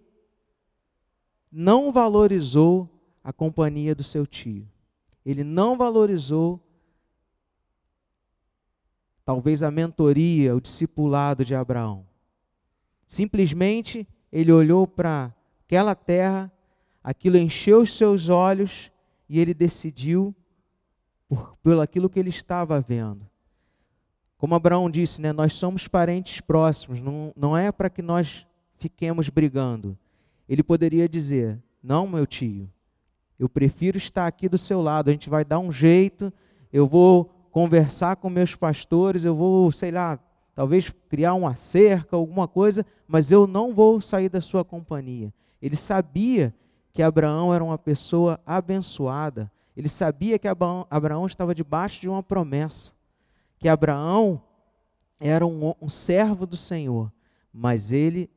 não 1.52 1.92
valorizou 1.92 2.88
a 3.24 3.34
companhia 3.34 3.96
do 3.96 4.04
seu 4.04 4.28
tio. 4.28 4.68
Ele 5.26 5.44
não 5.44 5.76
valorizou 5.76 6.62
talvez 9.26 9.64
a 9.64 9.72
mentoria, 9.72 10.56
o 10.56 10.62
discipulado 10.62 11.44
de 11.44 11.56
Abraão. 11.56 12.06
Simplesmente 13.06 14.08
ele 14.32 14.52
olhou 14.52 14.88
para 14.88 15.34
aquela 15.66 15.96
terra, 15.96 16.52
aquilo 17.04 17.38
encheu 17.38 17.82
os 17.82 17.96
seus 17.96 18.30
olhos 18.30 18.92
e 19.28 19.40
ele 19.40 19.54
decidiu 19.54 20.36
por, 21.28 21.56
pelo 21.58 21.82
aquilo 21.82 22.10
que 22.10 22.20
ele 22.20 22.30
estava 22.30 22.80
vendo. 22.80 23.29
Como 24.40 24.56
Abraão 24.56 24.90
disse, 24.90 25.22
né, 25.22 25.34
nós 25.34 25.54
somos 25.54 25.86
parentes 25.86 26.40
próximos, 26.40 27.02
não, 27.02 27.34
não 27.36 27.58
é 27.58 27.74
para 27.74 27.90
que 27.90 28.02
nós 28.02 28.48
fiquemos 28.78 29.28
brigando. 29.28 29.98
Ele 30.48 30.64
poderia 30.64 31.10
dizer: 31.10 31.62
Não, 31.84 32.08
meu 32.08 32.26
tio, 32.26 32.70
Eu 33.38 33.50
prefiro 33.50 33.98
estar 33.98 34.26
aqui 34.26 34.48
do 34.50 34.58
seu 34.58 34.82
lado. 34.82 35.10
A 35.10 35.12
gente 35.12 35.30
vai 35.30 35.44
dar 35.44 35.60
um 35.60 35.72
jeito. 35.72 36.34
Eu 36.72 36.88
vou 36.88 37.26
conversar 37.52 38.16
com 38.16 38.30
meus 38.30 38.56
pastores. 38.56 39.26
Eu 39.26 39.36
vou, 39.36 39.72
sei 39.74 39.92
lá, 39.92 40.18
talvez 40.56 40.90
criar 41.10 41.34
uma 41.34 41.56
cerca, 41.56 42.16
alguma 42.16 42.48
coisa, 42.48 42.86
mas 43.06 43.32
eu 43.32 43.46
não 43.46 43.74
vou 43.74 44.00
sair 44.00 44.30
da 44.30 44.40
sua 44.40 44.64
companhia. 44.64 45.34
Ele 45.62 45.76
sabia 45.76 46.56
que 46.94 47.04
Abraão 47.04 47.54
era 47.54 47.64
uma 47.64 47.78
pessoa 47.78 48.40
abençoada. 48.46 49.52
Ele 49.76 49.90
sabia 49.90 50.40
que 50.40 50.48
Abraão 50.48 51.26
estava 51.28 51.54
debaixo 51.54 52.00
de 52.00 52.08
uma 52.08 52.24
promessa. 52.24 52.94
Que 53.60 53.68
Abraão 53.68 54.42
era 55.20 55.46
um, 55.46 55.76
um 55.80 55.90
servo 55.90 56.48
do 56.48 56.58
Senhor. 56.58 57.12
Mas 57.54 57.92
ele 57.92 58.30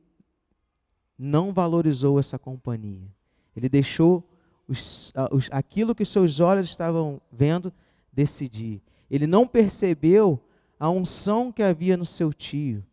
não 1.17 1.51
valorizou 1.51 2.19
essa 2.19 2.37
companhia. 2.37 3.07
Ele 3.55 3.69
deixou 3.69 4.27
os, 4.67 5.13
os, 5.31 5.49
aquilo 5.51 5.95
que 5.95 6.05
seus 6.05 6.39
olhos 6.39 6.67
estavam 6.67 7.21
vendo 7.31 7.73
decidir. 8.11 8.81
Ele 9.09 9.25
não 9.25 9.47
percebeu 9.47 10.39
a 10.79 10.89
unção 10.89 11.51
que 11.51 11.63
havia 11.63 11.95
no 11.95 12.05
seu 12.05 12.33
tio. 12.33 12.83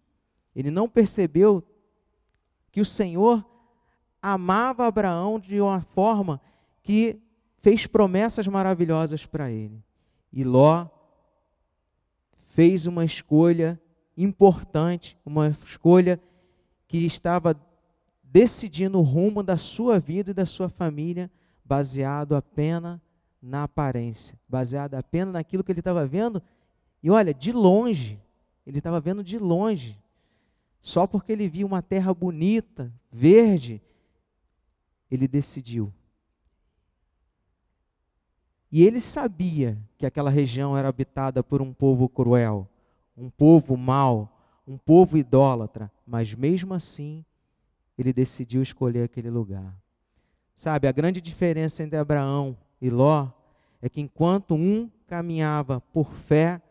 Ele 0.55 0.71
não 0.71 0.89
percebeu 0.89 1.63
que 2.71 2.81
o 2.81 2.85
Senhor 2.85 3.45
amava 4.23 4.87
Abraão 4.87 5.39
de 5.39 5.61
uma 5.61 5.81
forma 5.81 6.41
que 6.83 7.21
fez 7.59 7.87
promessas 7.87 8.47
maravilhosas 8.47 9.27
para 9.27 9.51
ele. 9.51 9.83
E 10.33 10.45
Ló 10.45 10.87
fez 12.61 12.87
uma 12.87 13.07
escolha 13.07 13.81
importante, 14.15 15.17
uma 15.25 15.49
escolha 15.49 16.21
que 16.87 16.99
estava 17.07 17.59
decidindo 18.23 18.99
o 18.99 19.03
rumo 19.03 19.43
da 19.43 19.57
sua 19.57 19.99
vida 19.99 20.33
e 20.33 20.35
da 20.35 20.45
sua 20.45 20.69
família, 20.69 21.31
baseado 21.65 22.37
apenas 22.37 23.01
na 23.41 23.63
aparência, 23.63 24.39
baseado 24.47 24.93
apenas 24.93 25.33
naquilo 25.33 25.65
que 25.65 25.73
ele 25.73 25.81
estava 25.81 26.07
vendo. 26.07 26.43
E 27.03 27.09
olha, 27.09 27.33
de 27.33 27.51
longe, 27.51 28.21
ele 28.67 28.77
estava 28.77 29.01
vendo 29.01 29.25
de 29.25 29.39
longe, 29.39 29.99
só 30.83 31.07
porque 31.07 31.33
ele 31.33 31.49
viu 31.49 31.67
uma 31.67 31.81
terra 31.81 32.13
bonita, 32.13 32.93
verde, 33.11 33.81
ele 35.11 35.27
decidiu. 35.27 35.91
E 38.73 38.85
ele 38.85 39.01
sabia 39.01 39.77
que 39.99 40.07
aquela 40.07 40.31
região 40.31 40.77
era 40.77 40.89
habitada 40.89 41.43
por 41.43 41.61
um 41.61 41.73
povo 41.73 42.09
cruel, 42.09 42.69
um 43.17 43.29
povo 43.29 43.77
mau, 43.77 44.41
um 44.67 44.79
povo 44.79 45.19
idólatra, 45.19 45.91
mas 46.07 46.35
mesmo 46.35 46.73
assim 46.75 47.25
ele 47.99 48.13
decidiu 48.13 48.63
escolher 48.63 49.03
aquele 49.03 49.29
lugar. 49.29 49.77
Sabe, 50.55 50.87
a 50.87 50.93
grande 50.93 51.21
diferença 51.21 51.83
entre 51.83 51.99
Abraão 51.99 52.57
e 52.81 52.89
Ló 52.89 53.29
é 53.83 53.89
que 53.89 54.01
enquanto 54.01 54.55
um 54.55 54.91
caminhava 55.07 55.81
por 55.93 56.13
fé, 56.13 56.63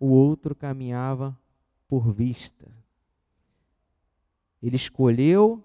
o 0.00 0.06
outro 0.08 0.54
caminhava 0.54 1.36
por 1.86 2.10
vista. 2.10 2.68
Ele 4.62 4.76
escolheu 4.76 5.62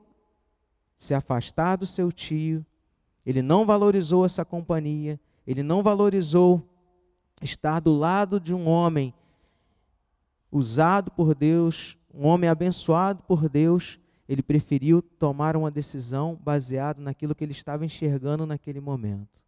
se 0.98 1.14
afastar 1.14 1.78
do 1.78 1.86
seu 1.86 2.12
tio, 2.12 2.66
ele 3.26 3.42
não 3.42 3.66
valorizou 3.66 4.26
essa 4.26 4.44
companhia, 4.44 5.20
ele 5.48 5.64
não 5.64 5.82
valorizou 5.82 6.62
estar 7.42 7.80
do 7.80 7.94
lado 7.94 8.38
de 8.38 8.54
um 8.54 8.68
homem 8.68 9.14
usado 10.52 11.10
por 11.10 11.34
Deus, 11.34 11.98
um 12.14 12.28
homem 12.28 12.50
abençoado 12.50 13.24
por 13.24 13.48
Deus, 13.48 13.98
ele 14.28 14.44
preferiu 14.44 15.02
tomar 15.02 15.56
uma 15.56 15.72
decisão 15.72 16.38
baseada 16.44 17.02
naquilo 17.02 17.34
que 17.34 17.46
ele 17.46 17.54
estava 17.54 17.86
enxergando 17.86 18.46
naquele 18.46 18.82
momento. 18.82 19.42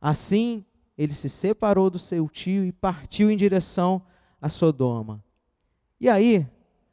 Assim, 0.00 0.64
ele 0.98 1.12
se 1.12 1.28
separou 1.28 1.88
do 1.88 1.98
seu 1.98 2.28
tio 2.28 2.64
e 2.64 2.72
partiu 2.72 3.30
em 3.30 3.36
direção 3.36 4.02
a 4.42 4.48
Sodoma. 4.48 5.22
E 6.00 6.08
aí, 6.08 6.48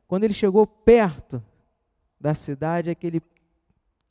quando 0.07 0.23
ele 0.23 0.33
chegou 0.33 0.67
perto 0.67 1.43
da 2.19 2.35
cidade, 2.35 2.89
é 2.89 2.95
que 2.95 3.07
ele 3.07 3.21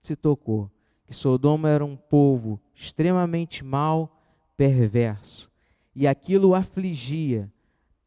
se 0.00 0.16
tocou 0.16 0.70
que 1.06 1.14
Sodoma 1.14 1.68
era 1.68 1.84
um 1.84 1.96
povo 1.96 2.60
extremamente 2.74 3.64
mau, 3.64 4.20
perverso. 4.56 5.48
E 5.94 6.06
aquilo 6.06 6.48
o 6.48 6.54
afligia 6.54 7.50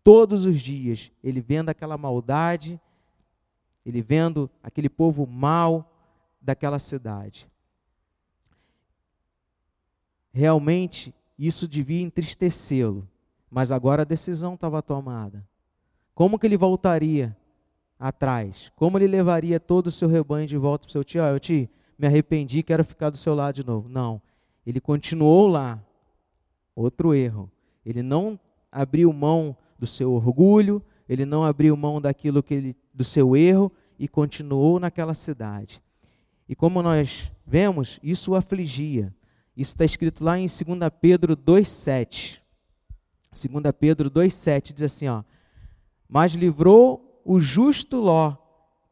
todos 0.04 0.46
os 0.46 0.60
dias. 0.60 1.12
Ele 1.24 1.40
vendo 1.40 1.70
aquela 1.70 1.98
maldade, 1.98 2.80
ele 3.86 4.02
vendo 4.02 4.50
aquele 4.62 4.90
povo 4.90 5.26
mau 5.26 5.90
daquela 6.42 6.78
cidade. 6.78 7.50
Realmente, 10.32 11.14
isso 11.38 11.68
devia 11.68 12.02
entristecê-lo, 12.02 13.08
mas 13.50 13.72
agora 13.72 14.02
a 14.02 14.06
decisão 14.06 14.56
estava 14.56 14.82
tomada. 14.82 15.48
Como 16.14 16.38
que 16.38 16.46
ele 16.46 16.58
voltaria 16.58 17.36
atrás? 17.98 18.72
Como 18.76 18.98
ele 18.98 19.08
levaria 19.08 19.60
todo 19.60 19.88
o 19.88 19.92
seu 19.92 20.10
rebanho 20.10 20.46
de 20.46 20.58
volta 20.58 20.84
para 20.84 20.90
o 20.90 20.92
seu 20.92 21.04
tio? 21.04 21.40
Tio, 21.40 21.70
me 22.00 22.08
arrependi, 22.08 22.64
quero 22.64 22.86
ficar 22.86 23.10
do 23.10 23.18
seu 23.18 23.36
lado 23.36 23.56
de 23.56 23.66
novo. 23.66 23.90
Não. 23.90 24.22
Ele 24.66 24.80
continuou 24.80 25.48
lá. 25.48 25.84
Outro 26.74 27.14
erro. 27.14 27.52
Ele 27.86 28.02
não 28.02 28.40
abriu 28.72 29.12
mão 29.12 29.56
do 29.78 29.86
seu 29.86 30.14
orgulho, 30.14 30.82
ele 31.10 31.26
não 31.26 31.44
abriu 31.44 31.76
mão 31.76 32.00
daquilo 32.00 32.42
que 32.42 32.54
ele, 32.54 32.78
do 32.94 33.04
seu 33.04 33.36
erro 33.36 33.70
e 33.98 34.08
continuou 34.08 34.80
naquela 34.80 35.14
cidade. 35.14 35.82
E 36.48 36.56
como 36.56 36.82
nós 36.82 37.30
vemos, 37.46 38.00
isso 38.02 38.32
o 38.32 38.36
afligia. 38.36 39.14
Isso 39.58 39.74
está 39.74 39.84
escrito 39.84 40.24
lá 40.24 40.38
em 40.38 40.46
2 40.46 40.58
Pedro 41.02 41.36
2,7. 41.36 42.40
2 43.34 43.76
Pedro 43.78 44.10
2,7 44.10 44.74
diz 44.74 44.84
assim: 44.84 45.08
ó, 45.10 45.24
Mas 46.08 46.34
livrou 46.34 47.22
o 47.26 47.42
justo 47.42 47.98
Ló 47.98 48.38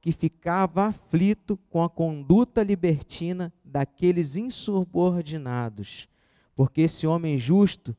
que 0.08 0.12
ficava 0.14 0.86
aflito 0.86 1.60
com 1.70 1.84
a 1.84 1.90
conduta 1.90 2.64
libertina 2.64 3.54
daqueles 3.62 4.38
insubordinados, 4.38 6.08
porque 6.56 6.80
esse 6.84 7.06
homem 7.06 7.38
justo, 7.38 7.94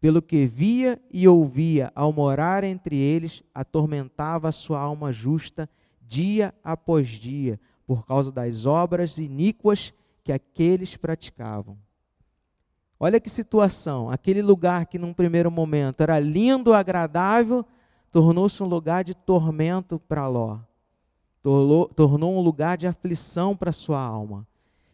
pelo 0.00 0.20
que 0.20 0.44
via 0.44 1.00
e 1.08 1.28
ouvia 1.28 1.92
ao 1.94 2.12
morar 2.12 2.64
entre 2.64 2.96
eles, 2.96 3.44
atormentava 3.54 4.48
a 4.48 4.52
sua 4.52 4.80
alma 4.80 5.12
justa 5.12 5.70
dia 6.00 6.52
após 6.64 7.06
dia, 7.10 7.60
por 7.86 8.04
causa 8.04 8.32
das 8.32 8.66
obras 8.66 9.18
iníquas 9.18 9.94
que 10.24 10.32
aqueles 10.32 10.96
praticavam. 10.96 11.78
Olha 12.98 13.20
que 13.20 13.30
situação, 13.30 14.10
aquele 14.10 14.42
lugar 14.42 14.86
que 14.86 14.98
num 14.98 15.14
primeiro 15.14 15.48
momento 15.48 16.00
era 16.00 16.18
lindo, 16.18 16.74
agradável, 16.74 17.64
tornou-se 18.10 18.60
um 18.60 18.66
lugar 18.66 19.04
de 19.04 19.14
tormento 19.14 20.00
para 20.00 20.26
Ló 20.26 20.58
tornou, 21.42 21.88
tornou 21.88 22.36
um 22.36 22.40
lugar 22.40 22.78
de 22.78 22.86
aflição 22.86 23.56
para 23.56 23.72
sua 23.72 24.00
alma. 24.00 24.46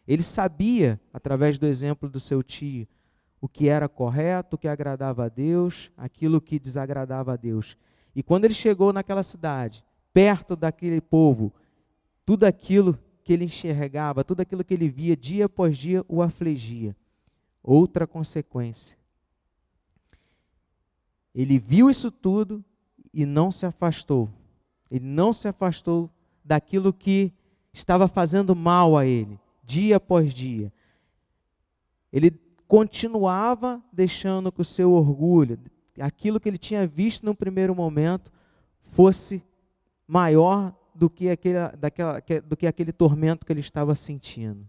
Ele 0.07 0.23
sabia, 0.23 0.99
através 1.13 1.59
do 1.59 1.67
exemplo 1.67 2.09
do 2.09 2.19
seu 2.19 2.41
tio, 2.41 2.87
o 3.39 3.47
que 3.47 3.69
era 3.69 3.87
correto, 3.87 4.55
o 4.55 4.59
que 4.59 4.67
agradava 4.67 5.25
a 5.25 5.29
Deus, 5.29 5.91
aquilo 5.95 6.41
que 6.41 6.59
desagradava 6.59 7.33
a 7.33 7.35
Deus. 7.35 7.77
E 8.15 8.23
quando 8.23 8.45
ele 8.45 8.53
chegou 8.53 8.91
naquela 8.91 9.23
cidade, 9.23 9.83
perto 10.11 10.55
daquele 10.55 10.99
povo, 10.99 11.53
tudo 12.25 12.43
aquilo 12.43 12.97
que 13.23 13.31
ele 13.31 13.45
enxergava, 13.45 14.23
tudo 14.23 14.41
aquilo 14.41 14.63
que 14.63 14.73
ele 14.73 14.89
via 14.89 15.15
dia 15.15 15.45
após 15.45 15.77
dia 15.77 16.03
o 16.07 16.21
afligia. 16.21 16.95
Outra 17.61 18.07
consequência. 18.07 18.97
Ele 21.33 21.59
viu 21.59 21.89
isso 21.89 22.09
tudo 22.09 22.65
e 23.13 23.25
não 23.25 23.51
se 23.51 23.65
afastou. 23.65 24.29
Ele 24.89 25.05
não 25.05 25.31
se 25.31 25.47
afastou 25.47 26.09
daquilo 26.49 26.91
que 26.91 27.31
estava 27.71 28.07
fazendo 28.07 28.55
mal 28.55 28.97
a 28.97 29.05
ele, 29.05 29.39
dia 29.63 29.97
após 29.97 30.33
dia. 30.33 30.73
Ele 32.11 32.31
continuava 32.67 33.79
deixando 33.93 34.51
que 34.51 34.59
o 34.59 34.65
seu 34.65 34.91
orgulho, 34.93 35.59
aquilo 35.99 36.39
que 36.39 36.49
ele 36.49 36.57
tinha 36.57 36.87
visto 36.87 37.23
no 37.23 37.35
primeiro 37.35 37.75
momento, 37.75 38.31
fosse 38.81 39.43
maior 40.07 40.75
do 40.95 41.07
que 41.07 41.29
aquele, 41.29 41.59
daquela, 41.77 42.19
do 42.43 42.57
que 42.57 42.65
aquele 42.65 42.91
tormento 42.91 43.45
que 43.45 43.53
ele 43.53 43.59
estava 43.59 43.93
sentindo. 43.93 44.67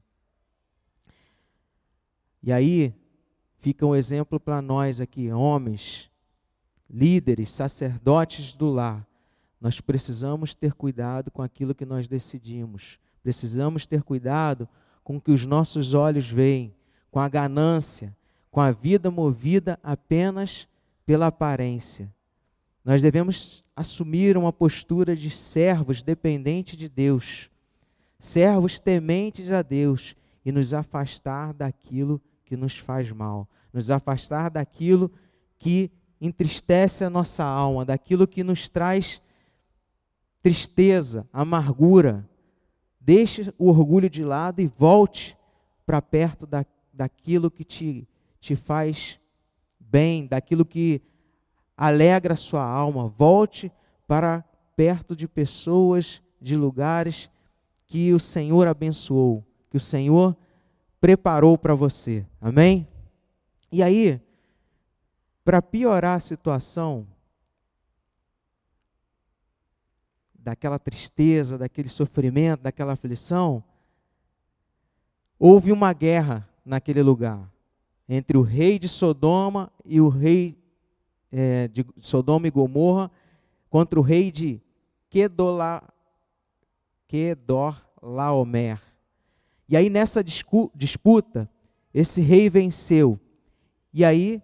E 2.43 2.53
aí 2.53 2.95
fica 3.57 3.87
um 3.87 3.97
exemplo 3.97 4.39
para 4.39 4.61
nós 4.61 5.01
aqui, 5.01 5.33
homens, 5.33 6.11
líderes, 6.91 7.51
sacerdotes 7.51 8.53
do 8.53 8.69
lar, 8.69 9.07
nós 9.61 9.81
precisamos 9.81 10.55
ter 10.55 10.73
cuidado 10.73 11.31
com 11.31 11.43
aquilo 11.43 11.75
que 11.75 11.85
nós 11.85 12.09
decidimos. 12.09 12.99
Precisamos 13.23 13.87
ter 13.87 14.03
cuidado 14.03 14.69
com 15.05 15.17
o 15.17 15.21
que 15.21 15.31
os 15.31 15.45
nossos 15.45 15.93
olhos 15.93 16.31
veem, 16.31 16.75
com 17.11 17.21
a 17.21 17.29
ganância, 17.29 18.17
com 18.51 18.61
a 18.61 18.71
vida 18.71 19.11
movida 19.11 19.79
apenas 19.83 20.67
pela 21.05 21.27
aparência. 21.27 22.13
Nós 22.85 23.03
devemos 23.03 23.63
assumir 23.77 24.37
uma 24.37 24.53
postura 24.53 25.15
de 25.15 25.31
servos 25.31 26.03
dependentes 26.03 26.77
de 26.77 26.89
Deus, 26.89 27.51
servos 28.19 28.81
tementes 28.81 29.53
a 29.53 29.61
Deus 29.61 30.17
e 30.45 30.51
nos 30.51 30.73
afastar 30.73 31.53
daquilo 31.53 32.21
que 32.45 32.57
nos 32.57 32.79
faz 32.79 33.11
mal, 33.13 33.47
nos 33.73 33.91
afastar 33.91 34.51
daquilo 34.51 35.13
que 35.59 35.91
entristece 36.21 37.05
a 37.05 37.11
nossa 37.11 37.45
alma, 37.45 37.85
daquilo 37.85 38.27
que 38.27 38.43
nos 38.43 38.69
traz 38.69 39.21
tristeza, 40.43 41.27
amargura. 41.33 42.29
Deixe 43.01 43.53
o 43.59 43.69
orgulho 43.69 44.09
de 44.09 44.25
lado 44.25 44.61
e 44.61 44.67
volte 44.67 45.37
para 45.87 46.01
perto 46.01 46.47
da, 46.47 46.65
daquilo 46.93 47.51
que 47.51 47.65
te, 47.65 48.07
te 48.41 48.55
faz 48.55 49.19
bem, 49.79 50.27
daquilo 50.27 50.65
que 50.65 51.03
alegra 51.77 52.35
a 52.35 52.37
sua 52.37 52.63
alma. 52.63 53.09
Volte 53.09 53.73
para 54.07 54.45
perto 54.77 55.17
de 55.17 55.27
pessoas, 55.27 56.23
de 56.41 56.57
lugares 56.57 57.31
que 57.87 58.13
o 58.15 58.21
Senhor 58.21 58.67
abençoou, 58.67 59.45
que 59.69 59.77
o 59.77 59.81
Senhor 59.81 60.37
preparou 61.01 61.59
para 61.59 61.75
você. 61.75 62.25
Amém? 62.41 62.87
E 63.73 63.83
aí, 63.83 64.21
para 65.45 65.61
piorar 65.61 66.17
a 66.17 66.21
situação, 66.21 67.07
daquela 70.43 70.79
tristeza, 70.79 71.59
daquele 71.59 71.89
sofrimento, 71.89 72.63
daquela 72.63 72.95
aflição, 72.95 73.63
houve 75.39 75.71
uma 75.73 75.93
guerra 75.93 76.49
naquele 76.65 77.03
lugar 77.03 77.51
entre 78.09 78.37
o 78.37 78.43
rei 78.43 78.79
de 78.79 78.89
Sodoma 78.89 79.71
e 79.85 80.01
o 80.01 80.09
rei 80.09 80.59
é, 81.31 81.69
de 81.69 81.87
Sodoma 81.99 82.49
e 82.49 82.51
Gomorra 82.51 83.11
contra 83.69 84.01
o 84.01 84.03
rei 84.03 84.33
de 84.33 84.61
Kedola, 85.09 85.83
Kedorlaomer. 87.07 88.81
E 89.69 89.77
aí 89.77 89.89
nessa 89.89 90.25
disputa, 90.25 91.49
esse 91.95 92.21
rei 92.21 92.51
venceu. 92.51 93.19
E 93.93 94.05
aí, 94.05 94.43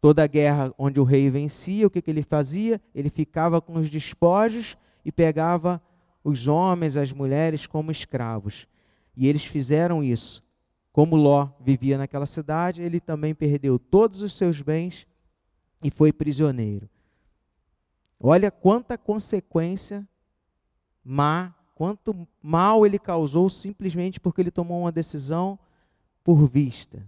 toda 0.00 0.24
a 0.24 0.26
guerra 0.26 0.72
onde 0.78 0.98
o 0.98 1.04
rei 1.04 1.28
vencia, 1.28 1.86
o 1.86 1.90
que, 1.90 2.00
que 2.00 2.10
ele 2.10 2.22
fazia? 2.22 2.80
Ele 2.94 3.10
ficava 3.10 3.60
com 3.60 3.74
os 3.74 3.90
despojos 3.90 4.76
e 5.08 5.12
pegava 5.12 5.80
os 6.22 6.48
homens, 6.48 6.94
as 6.94 7.10
mulheres 7.12 7.66
como 7.66 7.90
escravos. 7.90 8.68
E 9.16 9.26
eles 9.26 9.42
fizeram 9.42 10.04
isso. 10.04 10.44
Como 10.92 11.16
Ló 11.16 11.48
vivia 11.58 11.96
naquela 11.96 12.26
cidade, 12.26 12.82
ele 12.82 13.00
também 13.00 13.34
perdeu 13.34 13.78
todos 13.78 14.20
os 14.20 14.34
seus 14.34 14.60
bens 14.60 15.06
e 15.82 15.90
foi 15.90 16.12
prisioneiro. 16.12 16.90
Olha 18.20 18.50
quanta 18.50 18.98
consequência 18.98 20.06
má 21.02 21.54
quanto 21.74 22.28
mal 22.42 22.84
ele 22.84 22.98
causou 22.98 23.48
simplesmente 23.48 24.20
porque 24.20 24.42
ele 24.42 24.50
tomou 24.50 24.82
uma 24.82 24.92
decisão 24.92 25.58
por 26.22 26.46
vista. 26.46 27.02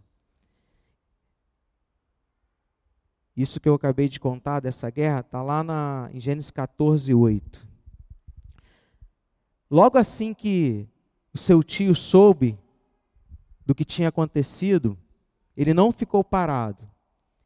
Isso 3.37 3.61
que 3.61 3.69
eu 3.69 3.75
acabei 3.75 4.09
de 4.09 4.19
contar 4.19 4.61
dessa 4.61 4.89
guerra 4.89 5.21
está 5.21 5.43
lá 5.43 5.63
na, 5.63 6.09
em 6.15 6.19
Gênesis 6.19 6.51
14, 6.51 7.13
8. 7.13 7.70
Logo 9.71 9.97
assim 9.97 10.35
que 10.35 10.89
o 11.33 11.39
seu 11.39 11.63
tio 11.63 11.95
soube 11.95 12.59
do 13.65 13.75
que 13.75 13.85
tinha 13.85 14.09
acontecido, 14.09 14.99
ele 15.57 15.73
não 15.73 15.93
ficou 15.93 16.25
parado. 16.25 16.89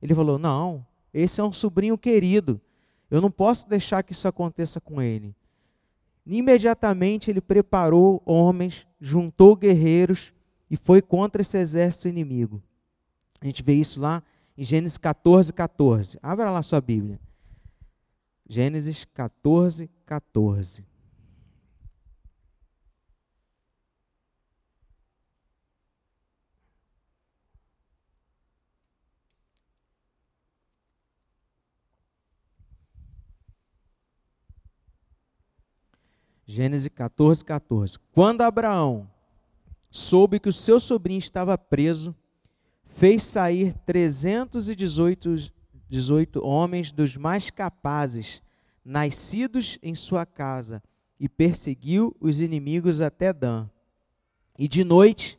Ele 0.00 0.14
falou: 0.14 0.38
Não, 0.38 0.86
esse 1.12 1.40
é 1.40 1.44
um 1.44 1.52
sobrinho 1.52 1.98
querido, 1.98 2.60
eu 3.10 3.20
não 3.20 3.30
posso 3.30 3.68
deixar 3.68 4.02
que 4.02 4.12
isso 4.12 4.26
aconteça 4.26 4.80
com 4.80 5.02
ele. 5.02 5.34
Imediatamente 6.26 7.30
ele 7.30 7.40
preparou 7.40 8.22
homens, 8.24 8.86
juntou 8.98 9.54
guerreiros 9.54 10.32
e 10.70 10.76
foi 10.76 11.02
contra 11.02 11.42
esse 11.42 11.58
exército 11.58 12.08
inimigo. 12.08 12.62
A 13.40 13.46
gente 13.46 13.62
vê 13.62 13.74
isso 13.74 14.00
lá 14.00 14.22
em 14.56 14.64
Gênesis 14.64 14.96
14, 14.96 15.52
14. 15.52 16.18
Abra 16.22 16.50
lá 16.50 16.62
sua 16.62 16.80
Bíblia. 16.80 17.20
Gênesis 18.48 19.04
14, 19.12 19.90
14. 20.06 20.93
Gênesis 36.46 36.90
14, 36.94 37.42
14. 37.42 37.98
Quando 38.12 38.42
Abraão 38.42 39.08
soube 39.90 40.38
que 40.38 40.48
o 40.48 40.52
seu 40.52 40.78
sobrinho 40.78 41.18
estava 41.18 41.56
preso, 41.56 42.14
fez 42.84 43.24
sair 43.24 43.74
318 43.86 45.52
18 45.88 46.44
homens 46.44 46.90
dos 46.90 47.16
mais 47.16 47.50
capazes, 47.50 48.42
nascidos 48.84 49.78
em 49.82 49.94
sua 49.94 50.26
casa, 50.26 50.82
e 51.20 51.28
perseguiu 51.28 52.14
os 52.20 52.40
inimigos 52.40 53.00
até 53.00 53.32
Dan. 53.32 53.68
E 54.58 54.66
de 54.66 54.82
noite, 54.82 55.38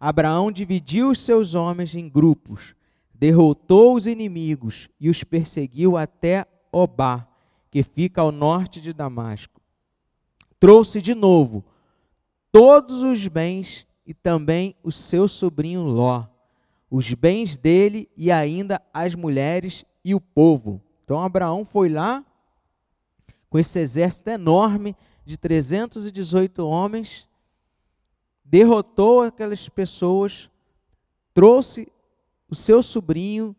Abraão 0.00 0.50
dividiu 0.50 1.10
os 1.10 1.18
seus 1.18 1.54
homens 1.54 1.94
em 1.94 2.08
grupos, 2.08 2.74
derrotou 3.12 3.94
os 3.94 4.06
inimigos 4.06 4.88
e 4.98 5.10
os 5.10 5.22
perseguiu 5.22 5.96
até 5.96 6.46
Obá, 6.72 7.28
que 7.70 7.82
fica 7.82 8.22
ao 8.22 8.32
norte 8.32 8.80
de 8.80 8.92
Damasco 8.92 9.61
trouxe 10.62 11.02
de 11.02 11.12
novo 11.12 11.64
todos 12.52 13.02
os 13.02 13.26
bens 13.26 13.84
e 14.06 14.14
também 14.14 14.76
o 14.80 14.92
seu 14.92 15.26
sobrinho 15.26 15.82
Ló, 15.82 16.24
os 16.88 17.12
bens 17.14 17.56
dele 17.56 18.08
e 18.16 18.30
ainda 18.30 18.80
as 18.94 19.16
mulheres 19.16 19.84
e 20.04 20.14
o 20.14 20.20
povo. 20.20 20.80
Então 21.02 21.20
Abraão 21.20 21.64
foi 21.64 21.88
lá 21.88 22.24
com 23.50 23.58
esse 23.58 23.76
exército 23.80 24.30
enorme 24.30 24.96
de 25.24 25.36
318 25.36 26.64
homens, 26.64 27.28
derrotou 28.44 29.22
aquelas 29.22 29.68
pessoas, 29.68 30.48
trouxe 31.34 31.90
o 32.48 32.54
seu 32.54 32.84
sobrinho, 32.84 33.56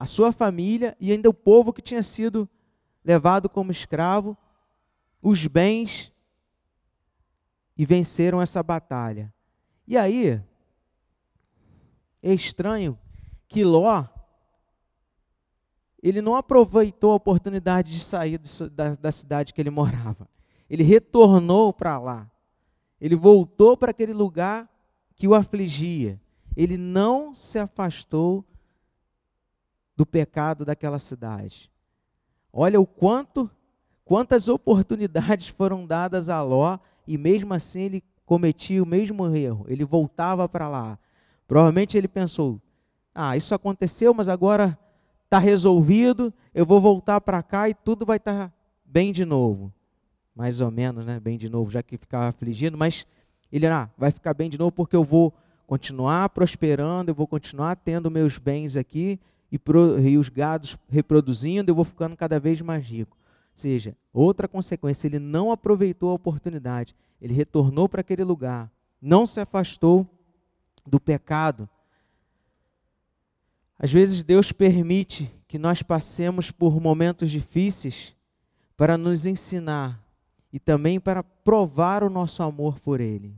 a 0.00 0.04
sua 0.04 0.32
família 0.32 0.96
e 0.98 1.12
ainda 1.12 1.30
o 1.30 1.34
povo 1.34 1.72
que 1.72 1.80
tinha 1.80 2.02
sido 2.02 2.48
levado 3.04 3.48
como 3.48 3.70
escravo 3.70 4.36
os 5.24 5.46
bens 5.46 6.12
e 7.76 7.86
venceram 7.86 8.42
essa 8.42 8.62
batalha. 8.62 9.32
E 9.88 9.96
aí, 9.96 10.40
é 12.22 12.34
estranho 12.34 12.98
que 13.48 13.64
Ló, 13.64 14.04
ele 16.02 16.20
não 16.20 16.36
aproveitou 16.36 17.12
a 17.12 17.16
oportunidade 17.16 17.90
de 17.90 18.04
sair 18.04 18.38
da, 18.70 18.94
da 18.94 19.10
cidade 19.10 19.54
que 19.54 19.60
ele 19.62 19.70
morava. 19.70 20.28
Ele 20.68 20.82
retornou 20.82 21.72
para 21.72 21.98
lá. 21.98 22.30
Ele 23.00 23.16
voltou 23.16 23.78
para 23.78 23.92
aquele 23.92 24.12
lugar 24.12 24.70
que 25.16 25.26
o 25.26 25.34
afligia. 25.34 26.20
Ele 26.54 26.76
não 26.76 27.34
se 27.34 27.58
afastou 27.58 28.44
do 29.96 30.04
pecado 30.04 30.64
daquela 30.64 30.98
cidade. 30.98 31.70
Olha 32.52 32.78
o 32.78 32.86
quanto 32.86 33.50
Quantas 34.04 34.48
oportunidades 34.48 35.48
foram 35.48 35.86
dadas 35.86 36.28
a 36.28 36.42
Ló 36.42 36.78
e 37.06 37.16
mesmo 37.16 37.54
assim 37.54 37.82
ele 37.82 38.04
cometia 38.26 38.82
o 38.82 38.86
mesmo 38.86 39.34
erro, 39.34 39.64
ele 39.68 39.84
voltava 39.84 40.48
para 40.48 40.68
lá. 40.68 40.98
Provavelmente 41.46 41.96
ele 41.96 42.08
pensou: 42.08 42.60
ah, 43.14 43.36
isso 43.36 43.54
aconteceu, 43.54 44.12
mas 44.12 44.28
agora 44.28 44.78
está 45.24 45.38
resolvido, 45.38 46.32
eu 46.54 46.66
vou 46.66 46.80
voltar 46.80 47.20
para 47.20 47.42
cá 47.42 47.68
e 47.68 47.74
tudo 47.74 48.04
vai 48.04 48.18
estar 48.18 48.48
tá 48.48 48.52
bem 48.84 49.10
de 49.12 49.24
novo. 49.24 49.72
Mais 50.34 50.60
ou 50.60 50.70
menos, 50.70 51.06
né? 51.06 51.20
Bem 51.20 51.38
de 51.38 51.48
novo, 51.48 51.70
já 51.70 51.82
que 51.82 51.96
ficava 51.96 52.28
afligindo, 52.28 52.76
mas 52.76 53.06
ele 53.50 53.66
ah, 53.66 53.88
vai 53.96 54.10
ficar 54.10 54.34
bem 54.34 54.50
de 54.50 54.58
novo 54.58 54.72
porque 54.72 54.96
eu 54.96 55.04
vou 55.04 55.32
continuar 55.66 56.28
prosperando, 56.30 57.10
eu 57.10 57.14
vou 57.14 57.26
continuar 57.26 57.76
tendo 57.76 58.10
meus 58.10 58.36
bens 58.36 58.76
aqui 58.76 59.18
e, 59.50 59.58
pro, 59.58 59.98
e 60.00 60.18
os 60.18 60.28
gados 60.28 60.76
reproduzindo, 60.90 61.70
eu 61.70 61.74
vou 61.74 61.84
ficando 61.84 62.16
cada 62.16 62.38
vez 62.38 62.60
mais 62.60 62.84
rico 62.84 63.16
seja, 63.54 63.96
outra 64.12 64.48
consequência, 64.48 65.06
ele 65.06 65.18
não 65.18 65.52
aproveitou 65.52 66.10
a 66.10 66.14
oportunidade, 66.14 66.94
ele 67.20 67.32
retornou 67.32 67.88
para 67.88 68.00
aquele 68.00 68.24
lugar, 68.24 68.70
não 69.00 69.24
se 69.24 69.40
afastou 69.40 70.06
do 70.86 71.00
pecado. 71.00 71.68
Às 73.78 73.92
vezes 73.92 74.24
Deus 74.24 74.52
permite 74.52 75.32
que 75.46 75.58
nós 75.58 75.82
passemos 75.82 76.50
por 76.50 76.80
momentos 76.80 77.30
difíceis 77.30 78.14
para 78.76 78.98
nos 78.98 79.26
ensinar 79.26 80.02
e 80.52 80.58
também 80.58 81.00
para 81.00 81.22
provar 81.22 82.02
o 82.02 82.10
nosso 82.10 82.42
amor 82.42 82.80
por 82.80 83.00
Ele. 83.00 83.34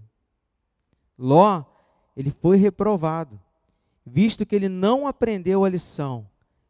Ló, 1.19 1.65
ele 2.17 2.31
foi 2.31 2.57
reprovado, 2.57 3.39
visto 4.05 4.47
que 4.47 4.55
ele 4.55 4.69
não 4.69 5.07
aprendeu 5.07 5.65
a 5.65 5.69
lição 5.69 6.27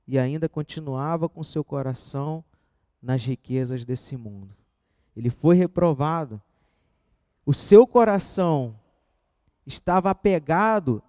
e 0.07 0.19
ainda 0.19 0.49
continuava 0.49 1.29
com 1.29 1.43
seu 1.43 1.63
coração 1.63 2.45
nas 3.01 3.25
riquezas 3.25 3.85
desse 3.85 4.17
mundo. 4.17 4.57
Ele 5.17 5.31
foi 5.31 5.57
reprovado. 5.57 6.41
O 7.45 7.53
seu 7.53 7.87
coração 7.87 8.79
estava 9.65 10.11
apegado 10.11 11.03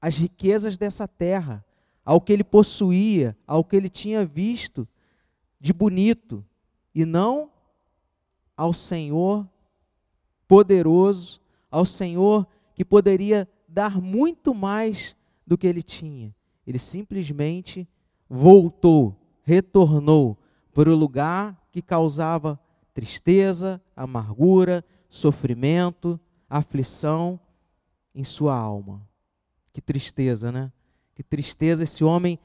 as 0.00 0.16
riquezas 0.16 0.78
dessa 0.78 1.06
terra, 1.06 1.64
ao 2.04 2.20
que 2.20 2.32
ele 2.32 2.44
possuía, 2.44 3.36
ao 3.46 3.62
que 3.62 3.76
ele 3.76 3.90
tinha 3.90 4.24
visto 4.24 4.88
de 5.60 5.72
bonito, 5.72 6.44
e 6.94 7.04
não 7.04 7.50
ao 8.56 8.72
Senhor 8.72 9.48
poderoso, 10.48 11.40
ao 11.70 11.84
Senhor 11.84 12.46
que 12.74 12.84
poderia 12.84 13.48
dar 13.68 14.00
muito 14.00 14.54
mais 14.54 15.14
do 15.46 15.56
que 15.56 15.66
ele 15.66 15.82
tinha. 15.82 16.34
Ele 16.66 16.78
simplesmente 16.78 17.88
voltou, 18.28 19.16
retornou 19.42 20.36
para 20.72 20.90
o 20.90 20.94
lugar 20.94 21.60
que 21.70 21.82
causava 21.82 22.58
tristeza, 22.92 23.80
amargura, 23.94 24.84
sofrimento, 25.08 26.18
aflição 26.48 27.38
em 28.14 28.24
sua 28.24 28.54
alma. 28.54 29.06
Que 29.72 29.80
tristeza, 29.80 30.50
né? 30.50 30.72
Que 31.14 31.22
tristeza 31.22 31.84
esse 31.84 32.02
homem, 32.02 32.38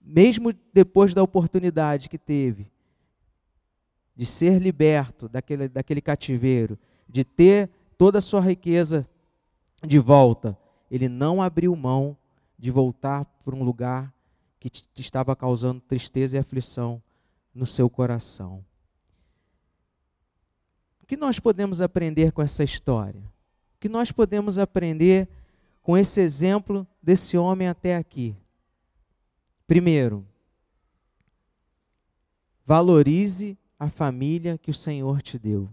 mesmo 0.00 0.52
depois 0.72 1.14
da 1.14 1.22
oportunidade 1.22 2.08
que 2.08 2.18
teve 2.18 2.70
de 4.16 4.24
ser 4.24 4.58
liberto 4.58 5.28
daquele, 5.28 5.68
daquele 5.68 6.00
cativeiro, 6.00 6.78
de 7.06 7.22
ter 7.22 7.70
toda 7.98 8.18
a 8.18 8.22
sua 8.22 8.40
riqueza 8.40 9.06
de 9.86 9.98
volta, 9.98 10.58
ele 10.90 11.08
não 11.08 11.42
abriu 11.42 11.76
mão 11.76 12.16
de 12.58 12.70
voltar 12.70 13.26
para 13.44 13.54
um 13.54 13.62
lugar 13.62 14.12
que 14.58 14.68
te 14.68 14.84
estava 14.96 15.36
causando 15.36 15.80
tristeza 15.80 16.36
e 16.36 16.40
aflição 16.40 17.02
no 17.54 17.66
seu 17.66 17.88
coração. 17.88 18.64
O 21.02 21.06
que 21.06 21.16
nós 21.16 21.38
podemos 21.38 21.80
aprender 21.80 22.32
com 22.32 22.42
essa 22.42 22.64
história? 22.64 23.20
O 23.76 23.78
que 23.78 23.88
nós 23.88 24.10
podemos 24.10 24.58
aprender 24.58 25.28
com 25.82 25.96
esse 25.96 26.20
exemplo 26.20 26.86
desse 27.02 27.36
homem 27.38 27.68
até 27.68 27.96
aqui? 27.96 28.34
Primeiro, 29.66 30.26
valorize 32.64 33.56
a 33.78 33.88
família 33.88 34.58
que 34.58 34.70
o 34.70 34.74
Senhor 34.74 35.22
te 35.22 35.38
deu. 35.38 35.70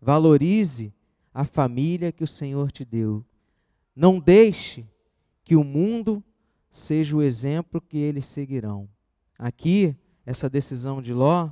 Valorize 0.00 0.92
a 1.32 1.44
família 1.44 2.10
que 2.10 2.24
o 2.24 2.28
Senhor 2.28 2.72
te 2.72 2.84
deu. 2.84 3.24
Não 3.94 4.18
deixe 4.18 4.84
que 5.44 5.54
o 5.54 5.62
mundo 5.62 6.22
seja 6.72 7.14
o 7.14 7.22
exemplo 7.22 7.82
que 7.82 7.98
eles 7.98 8.24
seguirão. 8.24 8.88
Aqui, 9.38 9.94
essa 10.24 10.48
decisão 10.48 11.02
de 11.02 11.12
Ló, 11.12 11.50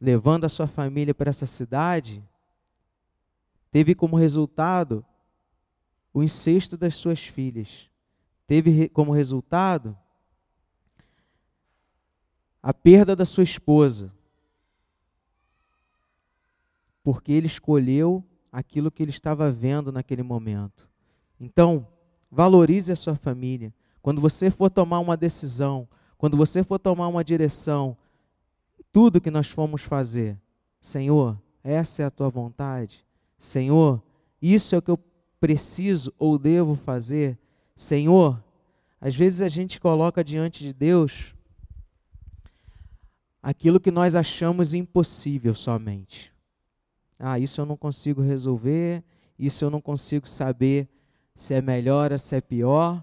levando 0.00 0.46
a 0.46 0.48
sua 0.48 0.66
família 0.66 1.14
para 1.14 1.28
essa 1.28 1.44
cidade, 1.44 2.24
teve 3.70 3.94
como 3.94 4.16
resultado 4.16 5.04
o 6.12 6.22
incesto 6.22 6.76
das 6.78 6.96
suas 6.96 7.26
filhas. 7.26 7.90
Teve 8.46 8.88
como 8.88 9.12
resultado 9.12 9.96
a 12.62 12.72
perda 12.72 13.14
da 13.14 13.26
sua 13.26 13.44
esposa. 13.44 14.10
Porque 17.02 17.30
ele 17.30 17.46
escolheu 17.46 18.24
aquilo 18.50 18.90
que 18.90 19.02
ele 19.02 19.10
estava 19.10 19.50
vendo 19.50 19.92
naquele 19.92 20.22
momento. 20.22 20.88
Então, 21.38 21.86
valorize 22.30 22.92
a 22.92 22.96
sua 22.96 23.14
família. 23.14 23.72
Quando 24.00 24.20
você 24.20 24.50
for 24.50 24.70
tomar 24.70 24.98
uma 25.00 25.16
decisão, 25.16 25.88
quando 26.16 26.36
você 26.36 26.62
for 26.62 26.78
tomar 26.78 27.08
uma 27.08 27.24
direção, 27.24 27.96
tudo 28.92 29.20
que 29.20 29.30
nós 29.30 29.48
fomos 29.48 29.82
fazer, 29.82 30.38
Senhor, 30.80 31.40
essa 31.62 32.02
é 32.02 32.04
a 32.04 32.10
tua 32.10 32.28
vontade. 32.28 33.04
Senhor, 33.38 34.02
isso 34.40 34.74
é 34.74 34.78
o 34.78 34.82
que 34.82 34.90
eu 34.90 34.98
preciso 35.38 36.12
ou 36.18 36.38
devo 36.38 36.74
fazer. 36.74 37.38
Senhor, 37.74 38.42
às 39.00 39.14
vezes 39.14 39.42
a 39.42 39.48
gente 39.48 39.80
coloca 39.80 40.22
diante 40.22 40.62
de 40.62 40.72
Deus 40.72 41.34
aquilo 43.42 43.80
que 43.80 43.90
nós 43.90 44.14
achamos 44.14 44.74
impossível 44.74 45.54
somente. 45.54 46.32
Ah, 47.18 47.38
isso 47.38 47.60
eu 47.60 47.66
não 47.66 47.76
consigo 47.76 48.22
resolver, 48.22 49.02
isso 49.38 49.64
eu 49.64 49.70
não 49.70 49.80
consigo 49.80 50.28
saber 50.28 50.88
se 51.40 51.54
é 51.54 51.62
melhor 51.62 52.16
se 52.18 52.36
é 52.36 52.40
pior. 52.40 53.02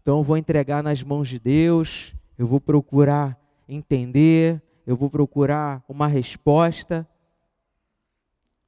Então 0.00 0.18
eu 0.18 0.24
vou 0.24 0.38
entregar 0.38 0.82
nas 0.82 1.02
mãos 1.02 1.28
de 1.28 1.38
Deus, 1.38 2.14
eu 2.38 2.46
vou 2.46 2.58
procurar 2.58 3.38
entender, 3.68 4.62
eu 4.86 4.96
vou 4.96 5.10
procurar 5.10 5.84
uma 5.86 6.06
resposta. 6.06 7.06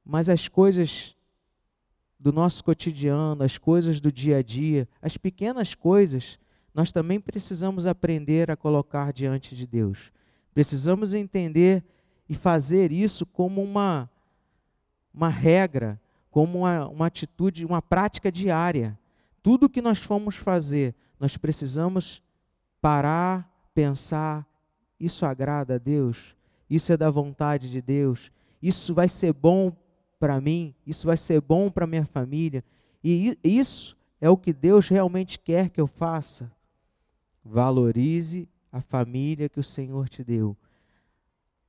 Mas 0.05 0.29
as 0.29 0.47
coisas 0.47 1.15
do 2.19 2.31
nosso 2.31 2.63
cotidiano, 2.63 3.43
as 3.43 3.57
coisas 3.57 3.99
do 3.99 4.11
dia 4.11 4.37
a 4.37 4.43
dia, 4.43 4.87
as 5.01 5.17
pequenas 5.17 5.73
coisas, 5.73 6.37
nós 6.71 6.91
também 6.91 7.19
precisamos 7.19 7.87
aprender 7.87 8.51
a 8.51 8.55
colocar 8.55 9.11
diante 9.11 9.55
de 9.55 9.65
Deus. 9.65 10.11
Precisamos 10.53 11.15
entender 11.15 11.83
e 12.29 12.35
fazer 12.35 12.91
isso 12.91 13.25
como 13.25 13.63
uma, 13.63 14.07
uma 15.11 15.29
regra, 15.29 15.99
como 16.35 16.59
uma, 16.59 16.89
uma 16.89 17.05
atitude, 17.07 17.63
uma 17.63 17.81
prática 17.81 18.29
diária. 18.29 18.99
Tudo 19.41 19.69
que 19.69 19.81
nós 19.81 19.99
formos 19.99 20.35
fazer, 20.35 20.93
nós 21.17 21.37
precisamos 21.37 22.21
parar, 22.81 23.49
pensar: 23.73 24.45
isso 24.99 25.25
agrada 25.25 25.75
a 25.75 25.77
Deus? 25.77 26.35
Isso 26.69 26.91
é 26.91 26.97
da 26.97 27.09
vontade 27.09 27.71
de 27.71 27.81
Deus? 27.81 28.33
Isso 28.61 28.93
vai 28.93 29.07
ser 29.07 29.31
bom 29.31 29.71
para 30.19 30.41
mim? 30.41 30.75
Isso 30.85 31.07
vai 31.07 31.15
ser 31.15 31.39
bom 31.39 31.71
para 31.71 31.87
minha 31.87 32.05
família? 32.05 32.65
E 33.01 33.39
isso 33.41 33.95
é 34.19 34.29
o 34.29 34.35
que 34.35 34.51
Deus 34.51 34.89
realmente 34.89 35.39
quer 35.39 35.69
que 35.69 35.79
eu 35.79 35.87
faça? 35.87 36.51
Valorize 37.45 38.45
a 38.73 38.81
família 38.81 39.47
que 39.47 39.61
o 39.61 39.63
Senhor 39.63 40.09
te 40.09 40.21
deu. 40.21 40.53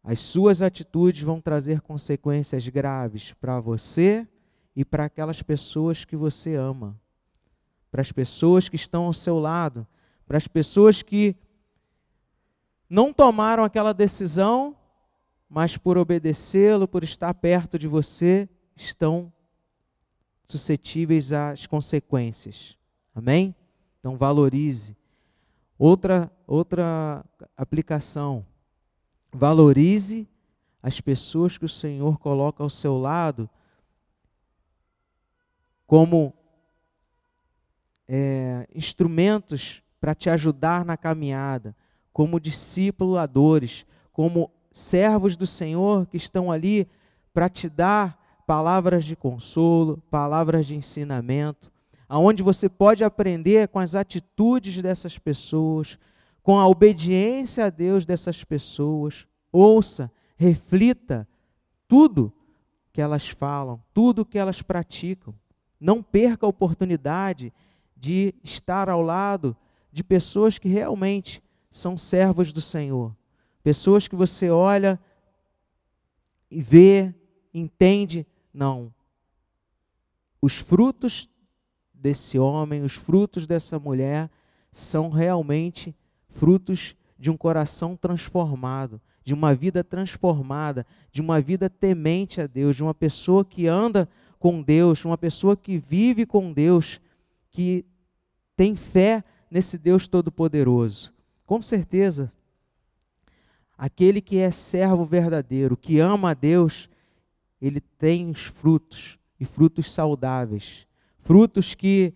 As 0.02 0.18
suas 0.18 0.60
atitudes 0.60 1.22
vão 1.22 1.40
trazer 1.40 1.80
consequências 1.82 2.66
graves 2.66 3.32
para 3.34 3.60
você 3.60 4.26
e 4.76 4.84
para 4.84 5.06
aquelas 5.06 5.42
pessoas 5.42 6.04
que 6.04 6.14
você 6.14 6.54
ama, 6.54 6.96
para 7.90 8.02
as 8.02 8.12
pessoas 8.12 8.68
que 8.68 8.76
estão 8.76 9.04
ao 9.06 9.12
seu 9.12 9.38
lado, 9.38 9.86
para 10.26 10.36
as 10.36 10.46
pessoas 10.46 11.02
que 11.02 11.34
não 12.88 13.12
tomaram 13.12 13.64
aquela 13.64 13.92
decisão, 13.92 14.76
mas 15.48 15.76
por 15.76 15.96
obedecê-lo, 15.96 16.86
por 16.86 17.02
estar 17.02 17.32
perto 17.34 17.78
de 17.78 17.88
você, 17.88 18.48
estão 18.76 19.32
suscetíveis 20.44 21.32
às 21.32 21.66
consequências. 21.66 22.76
Amém? 23.14 23.54
Então 23.98 24.16
valorize 24.16 24.96
Outra, 25.78 26.32
outra 26.46 27.24
aplicação. 27.56 28.46
Valorize 29.30 30.26
as 30.82 31.00
pessoas 31.00 31.58
que 31.58 31.66
o 31.66 31.68
Senhor 31.68 32.18
coloca 32.18 32.62
ao 32.62 32.70
seu 32.70 32.96
lado 32.96 33.48
como 35.86 36.32
é, 38.08 38.66
instrumentos 38.74 39.82
para 40.00 40.14
te 40.14 40.28
ajudar 40.30 40.84
na 40.84 40.96
caminhada, 40.96 41.74
como 42.12 42.40
discipuladores, 42.40 43.86
como 44.12 44.50
servos 44.72 45.36
do 45.36 45.46
Senhor 45.46 46.06
que 46.06 46.16
estão 46.16 46.50
ali 46.50 46.88
para 47.32 47.48
te 47.48 47.68
dar 47.68 48.42
palavras 48.46 49.04
de 49.04 49.16
consolo, 49.16 50.02
palavras 50.10 50.66
de 50.66 50.76
ensinamento, 50.76 51.72
aonde 52.08 52.42
você 52.42 52.68
pode 52.68 53.02
aprender 53.02 53.68
com 53.68 53.78
as 53.78 53.94
atitudes 53.94 54.80
dessas 54.80 55.18
pessoas, 55.18 55.98
com 56.42 56.58
a 56.58 56.66
obediência 56.66 57.66
a 57.66 57.70
Deus 57.70 58.06
dessas 58.06 58.44
pessoas. 58.44 59.26
Ouça, 59.50 60.10
reflita 60.36 61.26
tudo 61.88 62.32
que 62.92 63.00
elas 63.00 63.28
falam, 63.28 63.82
tudo 63.92 64.24
que 64.24 64.38
elas 64.38 64.62
praticam. 64.62 65.34
Não 65.80 66.02
perca 66.02 66.46
a 66.46 66.48
oportunidade 66.48 67.52
de 67.96 68.34
estar 68.42 68.88
ao 68.88 69.02
lado 69.02 69.56
de 69.92 70.04
pessoas 70.04 70.58
que 70.58 70.68
realmente 70.68 71.42
são 71.70 71.96
servos 71.96 72.52
do 72.52 72.60
Senhor. 72.60 73.14
Pessoas 73.62 74.06
que 74.06 74.14
você 74.14 74.50
olha 74.50 75.00
e 76.50 76.60
vê, 76.60 77.14
entende, 77.52 78.26
não. 78.52 78.92
Os 80.40 80.56
frutos 80.56 81.28
desse 81.92 82.38
homem, 82.38 82.82
os 82.82 82.92
frutos 82.92 83.46
dessa 83.46 83.78
mulher, 83.78 84.30
são 84.70 85.08
realmente 85.08 85.96
frutos 86.28 86.94
de 87.18 87.30
um 87.30 87.36
coração 87.36 87.96
transformado, 87.96 89.00
de 89.24 89.34
uma 89.34 89.54
vida 89.54 89.82
transformada, 89.82 90.86
de 91.10 91.20
uma 91.20 91.40
vida 91.40 91.68
temente 91.68 92.40
a 92.40 92.46
Deus, 92.46 92.76
de 92.76 92.82
uma 92.82 92.94
pessoa 92.94 93.44
que 93.44 93.66
anda 93.66 94.08
com 94.38 94.62
Deus, 94.62 95.04
uma 95.04 95.18
pessoa 95.18 95.56
que 95.56 95.78
vive 95.78 96.26
com 96.26 96.52
Deus, 96.52 97.00
que 97.50 97.84
tem 98.56 98.76
fé 98.76 99.24
nesse 99.50 99.78
Deus 99.78 100.06
Todo-Poderoso. 100.06 101.12
Com 101.44 101.60
certeza, 101.62 102.32
aquele 103.76 104.20
que 104.20 104.38
é 104.38 104.50
servo 104.50 105.04
verdadeiro, 105.04 105.76
que 105.76 105.98
ama 105.98 106.30
a 106.30 106.34
Deus, 106.34 106.88
ele 107.60 107.80
tem 107.80 108.30
os 108.30 108.44
frutos, 108.44 109.18
e 109.38 109.44
frutos 109.44 109.90
saudáveis, 109.90 110.86
frutos 111.18 111.74
que 111.74 112.14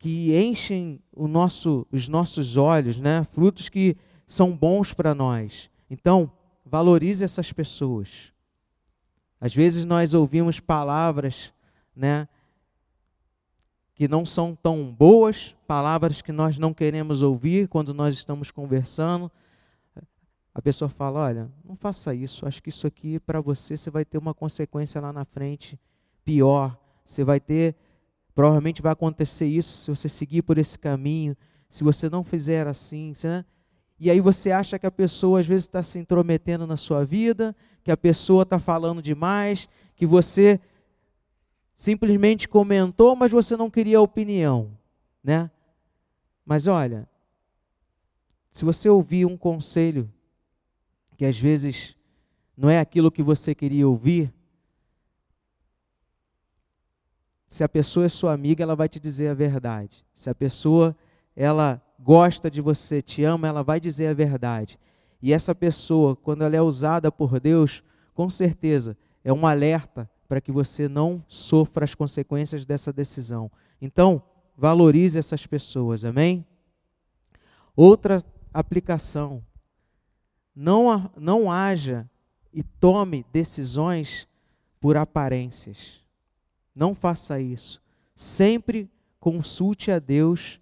que 0.00 0.34
enchem 0.34 0.98
o 1.12 1.28
nosso, 1.28 1.86
os 1.92 2.08
nossos 2.08 2.56
olhos, 2.56 2.98
né? 2.98 3.22
Frutos 3.22 3.68
que 3.68 3.94
são 4.26 4.56
bons 4.56 4.94
para 4.94 5.14
nós. 5.14 5.70
Então, 5.90 6.32
valorize 6.64 7.22
essas 7.22 7.52
pessoas. 7.52 8.32
Às 9.40 9.54
vezes 9.54 9.84
nós 9.84 10.12
ouvimos 10.12 10.60
palavras, 10.60 11.52
né, 11.96 12.28
que 13.94 14.08
não 14.08 14.24
são 14.24 14.54
tão 14.54 14.92
boas, 14.92 15.54
palavras 15.66 16.22
que 16.22 16.32
nós 16.32 16.58
não 16.58 16.74
queremos 16.74 17.22
ouvir 17.22 17.68
quando 17.68 17.94
nós 17.94 18.14
estamos 18.14 18.50
conversando. 18.50 19.30
A 20.54 20.60
pessoa 20.60 20.88
fala: 20.88 21.20
Olha, 21.20 21.50
não 21.64 21.76
faça 21.76 22.14
isso, 22.14 22.46
acho 22.46 22.62
que 22.62 22.68
isso 22.68 22.86
aqui 22.86 23.20
para 23.20 23.40
você 23.40 23.76
você 23.76 23.90
vai 23.90 24.04
ter 24.04 24.18
uma 24.18 24.34
consequência 24.34 25.00
lá 25.00 25.12
na 25.12 25.24
frente 25.24 25.78
pior. 26.24 26.78
Você 27.04 27.24
vai 27.24 27.40
ter, 27.40 27.74
provavelmente 28.34 28.82
vai 28.82 28.92
acontecer 28.92 29.46
isso 29.46 29.76
se 29.76 29.90
você 29.90 30.08
seguir 30.08 30.42
por 30.42 30.58
esse 30.58 30.78
caminho, 30.78 31.36
se 31.68 31.84
você 31.84 32.08
não 32.08 32.24
fizer 32.24 32.66
assim. 32.66 33.12
Né? 33.24 33.44
E 34.00 34.10
aí 34.10 34.18
você 34.18 34.50
acha 34.50 34.78
que 34.78 34.86
a 34.86 34.90
pessoa 34.90 35.40
às 35.40 35.46
vezes 35.46 35.66
está 35.66 35.82
se 35.82 35.98
intrometendo 35.98 36.66
na 36.66 36.78
sua 36.78 37.04
vida, 37.04 37.54
que 37.84 37.90
a 37.90 37.96
pessoa 37.98 38.44
está 38.44 38.58
falando 38.58 39.02
demais, 39.02 39.68
que 39.94 40.06
você 40.06 40.58
simplesmente 41.74 42.48
comentou, 42.48 43.14
mas 43.14 43.30
você 43.30 43.58
não 43.58 43.70
queria 43.70 44.00
opinião, 44.00 44.70
né? 45.22 45.50
Mas 46.46 46.66
olha, 46.66 47.06
se 48.50 48.64
você 48.64 48.88
ouvir 48.88 49.26
um 49.26 49.36
conselho 49.36 50.10
que 51.18 51.26
às 51.26 51.38
vezes 51.38 51.94
não 52.56 52.70
é 52.70 52.80
aquilo 52.80 53.12
que 53.12 53.22
você 53.22 53.54
queria 53.54 53.86
ouvir, 53.86 54.32
se 57.46 57.62
a 57.62 57.68
pessoa 57.68 58.06
é 58.06 58.08
sua 58.08 58.32
amiga, 58.32 58.62
ela 58.62 58.74
vai 58.74 58.88
te 58.88 58.98
dizer 58.98 59.28
a 59.28 59.34
verdade. 59.34 60.06
Se 60.14 60.30
a 60.30 60.34
pessoa 60.34 60.96
ela 61.36 61.82
gosta 62.02 62.50
de 62.50 62.60
você, 62.60 63.02
te 63.02 63.22
ama, 63.24 63.48
ela 63.48 63.62
vai 63.62 63.78
dizer 63.78 64.06
a 64.06 64.14
verdade. 64.14 64.78
E 65.22 65.32
essa 65.32 65.54
pessoa, 65.54 66.16
quando 66.16 66.42
ela 66.42 66.56
é 66.56 66.62
usada 66.62 67.12
por 67.12 67.38
Deus, 67.38 67.82
com 68.14 68.30
certeza 68.30 68.96
é 69.22 69.32
um 69.32 69.46
alerta 69.46 70.10
para 70.26 70.40
que 70.40 70.50
você 70.50 70.88
não 70.88 71.22
sofra 71.28 71.84
as 71.84 71.94
consequências 71.94 72.64
dessa 72.64 72.92
decisão. 72.92 73.50
Então, 73.80 74.22
valorize 74.56 75.18
essas 75.18 75.46
pessoas, 75.46 76.04
amém? 76.04 76.46
Outra 77.76 78.24
aplicação: 78.52 79.42
não, 80.54 81.10
não 81.16 81.52
haja 81.52 82.08
e 82.52 82.62
tome 82.62 83.24
decisões 83.32 84.26
por 84.80 84.96
aparências. 84.96 86.00
Não 86.74 86.94
faça 86.94 87.40
isso. 87.40 87.82
Sempre 88.14 88.90
consulte 89.18 89.90
a 89.90 89.98
Deus 89.98 90.60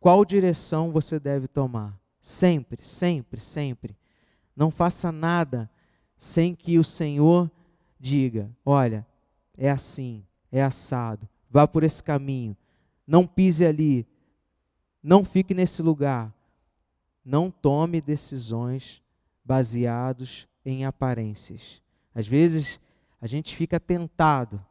qual 0.00 0.24
direção 0.24 0.90
você 0.92 1.18
deve 1.18 1.48
tomar. 1.48 1.98
Sempre, 2.20 2.84
sempre, 2.84 3.40
sempre. 3.40 3.96
Não 4.54 4.70
faça 4.70 5.10
nada 5.12 5.70
sem 6.16 6.54
que 6.54 6.78
o 6.78 6.84
Senhor 6.84 7.50
diga: 7.98 8.50
olha, 8.64 9.06
é 9.56 9.70
assim, 9.70 10.24
é 10.50 10.62
assado, 10.62 11.28
vá 11.50 11.66
por 11.66 11.84
esse 11.84 12.02
caminho, 12.02 12.56
não 13.06 13.26
pise 13.26 13.64
ali, 13.64 14.06
não 15.02 15.24
fique 15.24 15.54
nesse 15.54 15.82
lugar. 15.82 16.32
Não 17.24 17.50
tome 17.50 18.00
decisões 18.00 19.02
baseados 19.44 20.48
em 20.64 20.86
aparências. 20.86 21.82
Às 22.14 22.26
vezes 22.26 22.80
a 23.20 23.26
gente 23.26 23.54
fica 23.54 23.78
tentado, 23.78 24.64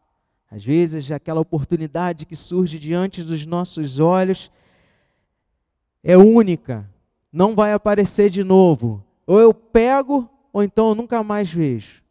às 0.50 0.66
vezes 0.66 1.12
aquela 1.12 1.40
oportunidade 1.40 2.26
que 2.26 2.36
surge 2.36 2.80
diante 2.80 3.22
dos 3.22 3.46
nossos 3.46 4.00
olhos 4.00 4.52
é 6.08 6.16
única, 6.16 6.90
não 7.30 7.54
vai 7.54 7.74
aparecer 7.74 8.30
de 8.30 8.42
novo. 8.42 9.04
Ou 9.26 9.42
eu 9.42 9.54
pego, 9.54 10.30
ou 10.54 10.64
então 10.64 10.88
eu 10.88 10.96
nunca 10.96 11.22
mais 11.22 11.52
vejo. 11.52 12.02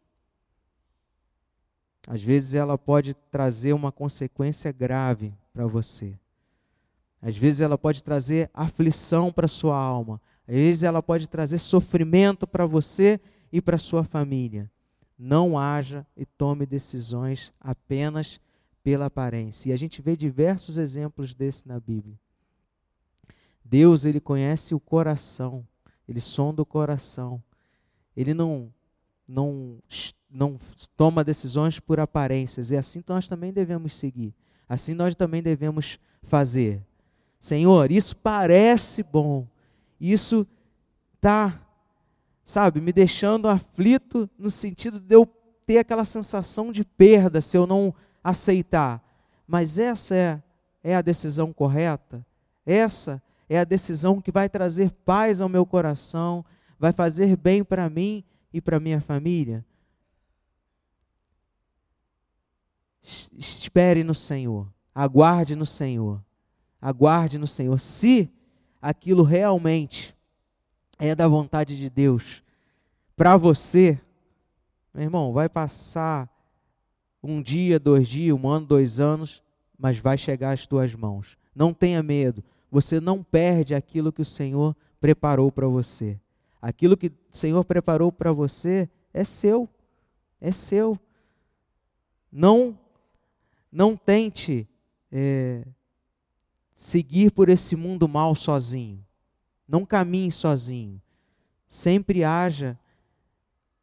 Às 2.07 2.23
vezes 2.23 2.55
ela 2.55 2.77
pode 2.77 3.15
trazer 3.15 3.73
uma 3.73 3.91
consequência 3.91 4.71
grave 4.71 5.33
para 5.51 5.67
você. 5.67 6.15
Às 7.23 7.39
vezes 7.39 7.63
ela 7.63 7.79
pode 7.79 8.05
trazer 8.05 8.51
aflição 8.53 9.33
para 9.33 9.49
sua 9.49 9.79
alma. 9.79 10.21
Às 10.47 10.55
vezes 10.55 10.83
ela 10.83 11.03
pode 11.03 11.27
trazer 11.27 11.59
sofrimento 11.59 12.47
para 12.47 12.67
você 12.67 13.19
e 13.51 13.63
para 13.63 13.79
sua 13.79 14.05
família. 14.05 14.71
Não 15.19 15.59
haja 15.59 16.07
e 16.15 16.27
tome 16.27 16.67
decisões 16.67 17.51
apenas 17.59 18.43
pela 18.85 19.07
aparência. 19.07 19.71
E 19.71 19.73
a 19.73 19.77
gente 19.77 20.03
vê 20.03 20.15
diversos 20.15 20.77
exemplos 20.77 21.35
desse 21.35 21.67
na 21.67 21.81
Bíblia. 21.81 22.15
Deus, 23.69 24.05
ele 24.05 24.21
conhece 24.21 24.75
o 24.75 24.81
coração, 24.81 25.67
ele 26.09 26.21
sonda 26.21 26.63
o 26.63 26.67
coração. 26.67 27.43
Ele 28.17 28.33
não 28.33 28.73
não 29.29 29.79
não 30.31 30.59
toma 30.97 31.25
decisões 31.25 31.81
por 31.81 31.99
aparências, 31.99 32.71
e 32.71 32.77
assim 32.77 33.03
nós 33.07 33.27
também 33.27 33.53
devemos 33.53 33.95
seguir. 33.95 34.35
Assim 34.69 34.95
nós 34.95 35.15
também 35.15 35.43
devemos 35.43 35.99
fazer. 36.23 36.83
Senhor, 37.41 37.91
isso 37.91 38.15
parece 38.17 39.03
bom. 39.03 39.47
Isso 40.01 40.47
tá, 41.21 41.61
sabe, 42.45 42.81
me 42.81 42.93
deixando 42.93 43.49
aflito 43.49 44.29
no 44.39 44.51
sentido 44.51 45.01
de 45.01 45.15
eu 45.15 45.27
ter 45.67 45.79
aquela 45.79 46.05
sensação 46.05 46.71
de 46.71 46.85
perda 46.85 47.41
se 47.41 47.57
eu 47.57 47.67
não 47.67 47.95
aceitar. 48.23 49.03
Mas 49.47 49.79
essa 49.79 50.15
é, 50.15 50.43
é 50.83 50.95
a 50.95 51.03
decisão 51.03 51.53
correta? 51.53 52.25
Essa 52.65 53.23
é 53.49 53.59
a 53.59 53.65
decisão 53.65 54.21
que 54.21 54.31
vai 54.31 54.49
trazer 54.49 54.91
paz 54.91 55.41
ao 55.41 55.49
meu 55.49 55.65
coração, 55.65 56.45
vai 56.79 56.93
fazer 56.93 57.37
bem 57.37 57.63
para 57.63 57.89
mim 57.89 58.25
e 58.53 58.61
para 58.61 58.81
minha 58.81 59.01
família? 59.01 59.65
Espere 63.37 64.03
no 64.03 64.15
Senhor, 64.15 64.67
aguarde 64.95 65.55
no 65.55 65.67
Senhor, 65.67 66.21
aguarde 66.81 67.39
no 67.39 67.47
Senhor. 67.47 67.79
Se 67.79 68.29
aquilo 68.83 69.23
realmente 69.23 70.17
é 70.99 71.15
da 71.15 71.29
vontade 71.29 71.77
de 71.77 71.89
Deus 71.89 72.43
para 73.17 73.37
você, 73.37 74.01
meu 74.93 75.05
irmão, 75.05 75.33
vai 75.33 75.49
passar 75.49 76.29
um 77.23 77.41
dia, 77.41 77.79
dois 77.79 78.09
dias, 78.09 78.37
um 78.37 78.49
ano, 78.49 78.67
dois 78.67 78.99
anos, 78.99 79.43
mas 79.79 79.99
vai 79.99 80.19
chegar 80.19 80.53
às 80.53 80.67
tuas 80.67 80.95
mãos. 80.95 81.37
Não 81.55 81.73
tenha 81.73 82.03
medo, 82.03 82.43
você 82.77 83.01
não 83.01 83.23
perde 83.23 83.75
aquilo 83.75 84.13
que 84.13 84.21
o 84.21 84.25
Senhor 84.25 84.77
preparou 85.01 85.51
para 85.51 85.67
você. 85.67 86.21
Aquilo 86.61 86.95
que 86.95 87.07
o 87.07 87.13
Senhor 87.33 87.65
preparou 87.65 88.13
para 88.13 88.35
você 88.35 88.87
é 89.15 89.25
seu, 89.25 89.67
é 90.39 90.53
seu. 90.53 90.99
Não 92.31 92.79
não 93.73 93.97
tente 93.97 94.69
é, 95.11 95.67
seguir 96.75 97.31
por 97.31 97.49
esse 97.49 97.75
mundo 97.75 98.07
mal 98.07 98.35
sozinho. 98.35 99.03
Não 99.67 99.87
caminhe 99.87 100.31
sozinho. 100.31 101.01
Sempre 101.67 102.25
haja 102.25 102.79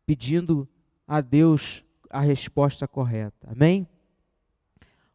pedindo 0.06 0.70
a 1.08 1.20
Deus 1.20 1.84
a 2.12 2.20
resposta 2.20 2.88
correta. 2.88 3.50
Amém? 3.52 3.88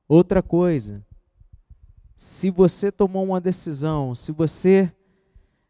Outra 0.09 0.43
coisa, 0.43 1.07
se 2.19 2.51
você 2.51 2.91
tomou 2.91 3.25
uma 3.25 3.41
decisão, 3.41 4.13
se 4.13 4.33
você 4.33 4.93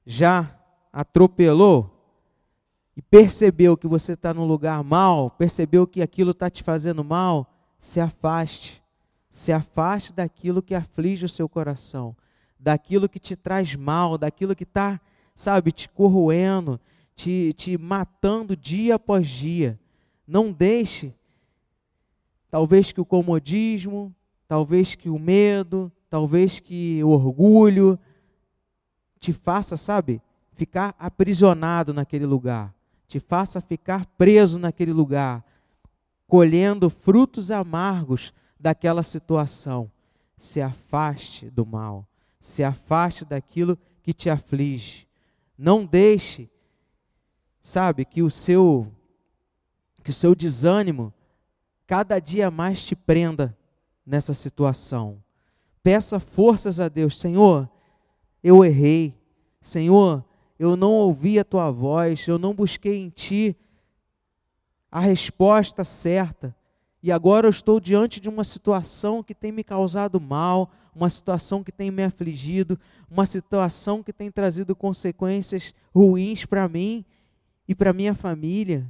já 0.06 0.58
atropelou 0.90 1.94
e 2.96 3.02
percebeu 3.02 3.76
que 3.76 3.86
você 3.86 4.14
está 4.14 4.32
no 4.32 4.46
lugar 4.46 4.82
mal, 4.82 5.30
percebeu 5.30 5.86
que 5.86 6.00
aquilo 6.00 6.30
está 6.30 6.48
te 6.48 6.62
fazendo 6.62 7.04
mal, 7.04 7.52
se 7.78 8.00
afaste. 8.00 8.82
Se 9.30 9.52
afaste 9.52 10.10
daquilo 10.10 10.62
que 10.62 10.74
aflige 10.74 11.26
o 11.26 11.28
seu 11.28 11.50
coração, 11.50 12.16
daquilo 12.58 13.10
que 13.10 13.18
te 13.18 13.36
traz 13.36 13.74
mal, 13.74 14.16
daquilo 14.16 14.56
que 14.56 14.64
está, 14.64 14.98
sabe, 15.34 15.70
te 15.70 15.86
corroendo, 15.86 16.80
te, 17.14 17.52
te 17.58 17.76
matando 17.76 18.56
dia 18.56 18.94
após 18.94 19.28
dia. 19.28 19.78
Não 20.26 20.50
deixe, 20.50 21.14
talvez 22.50 22.90
que 22.90 23.02
o 23.02 23.04
comodismo, 23.04 24.14
talvez 24.48 24.94
que 24.94 25.10
o 25.10 25.18
medo, 25.18 25.92
talvez 26.08 26.60
que 26.60 27.02
o 27.04 27.08
orgulho 27.08 27.98
te 29.20 29.32
faça, 29.32 29.76
sabe, 29.76 30.22
ficar 30.52 30.94
aprisionado 30.98 31.92
naquele 31.92 32.26
lugar, 32.26 32.74
te 33.06 33.20
faça 33.20 33.60
ficar 33.60 34.06
preso 34.18 34.58
naquele 34.58 34.92
lugar, 34.92 35.44
colhendo 36.26 36.90
frutos 36.90 37.50
amargos 37.50 38.32
daquela 38.58 39.02
situação. 39.02 39.90
Se 40.36 40.60
afaste 40.60 41.50
do 41.50 41.66
mal, 41.66 42.06
se 42.40 42.62
afaste 42.62 43.24
daquilo 43.24 43.78
que 44.02 44.12
te 44.12 44.30
aflige. 44.30 45.08
Não 45.56 45.84
deixe, 45.84 46.48
sabe, 47.60 48.04
que 48.04 48.22
o 48.22 48.30
seu 48.30 48.92
que 50.04 50.10
o 50.10 50.14
seu 50.14 50.34
desânimo 50.34 51.12
cada 51.86 52.18
dia 52.18 52.50
mais 52.50 52.84
te 52.84 52.96
prenda 52.96 53.56
nessa 54.06 54.32
situação. 54.32 55.22
Peça 55.88 56.20
forças 56.20 56.80
a 56.80 56.86
Deus, 56.86 57.16
Senhor, 57.16 57.66
eu 58.44 58.62
errei. 58.62 59.14
Senhor, 59.62 60.22
eu 60.58 60.76
não 60.76 60.92
ouvi 60.92 61.38
a 61.38 61.44
tua 61.44 61.70
voz, 61.70 62.28
eu 62.28 62.38
não 62.38 62.52
busquei 62.52 62.98
em 62.98 63.08
ti 63.08 63.56
a 64.92 65.00
resposta 65.00 65.84
certa. 65.84 66.54
E 67.02 67.10
agora 67.10 67.46
eu 67.46 67.50
estou 67.50 67.80
diante 67.80 68.20
de 68.20 68.28
uma 68.28 68.44
situação 68.44 69.22
que 69.22 69.34
tem 69.34 69.50
me 69.50 69.64
causado 69.64 70.20
mal, 70.20 70.70
uma 70.94 71.08
situação 71.08 71.64
que 71.64 71.72
tem 71.72 71.90
me 71.90 72.04
afligido, 72.04 72.78
uma 73.10 73.24
situação 73.24 74.02
que 74.02 74.12
tem 74.12 74.30
trazido 74.30 74.76
consequências 74.76 75.72
ruins 75.94 76.44
para 76.44 76.68
mim 76.68 77.02
e 77.66 77.74
para 77.74 77.94
minha 77.94 78.12
família. 78.12 78.86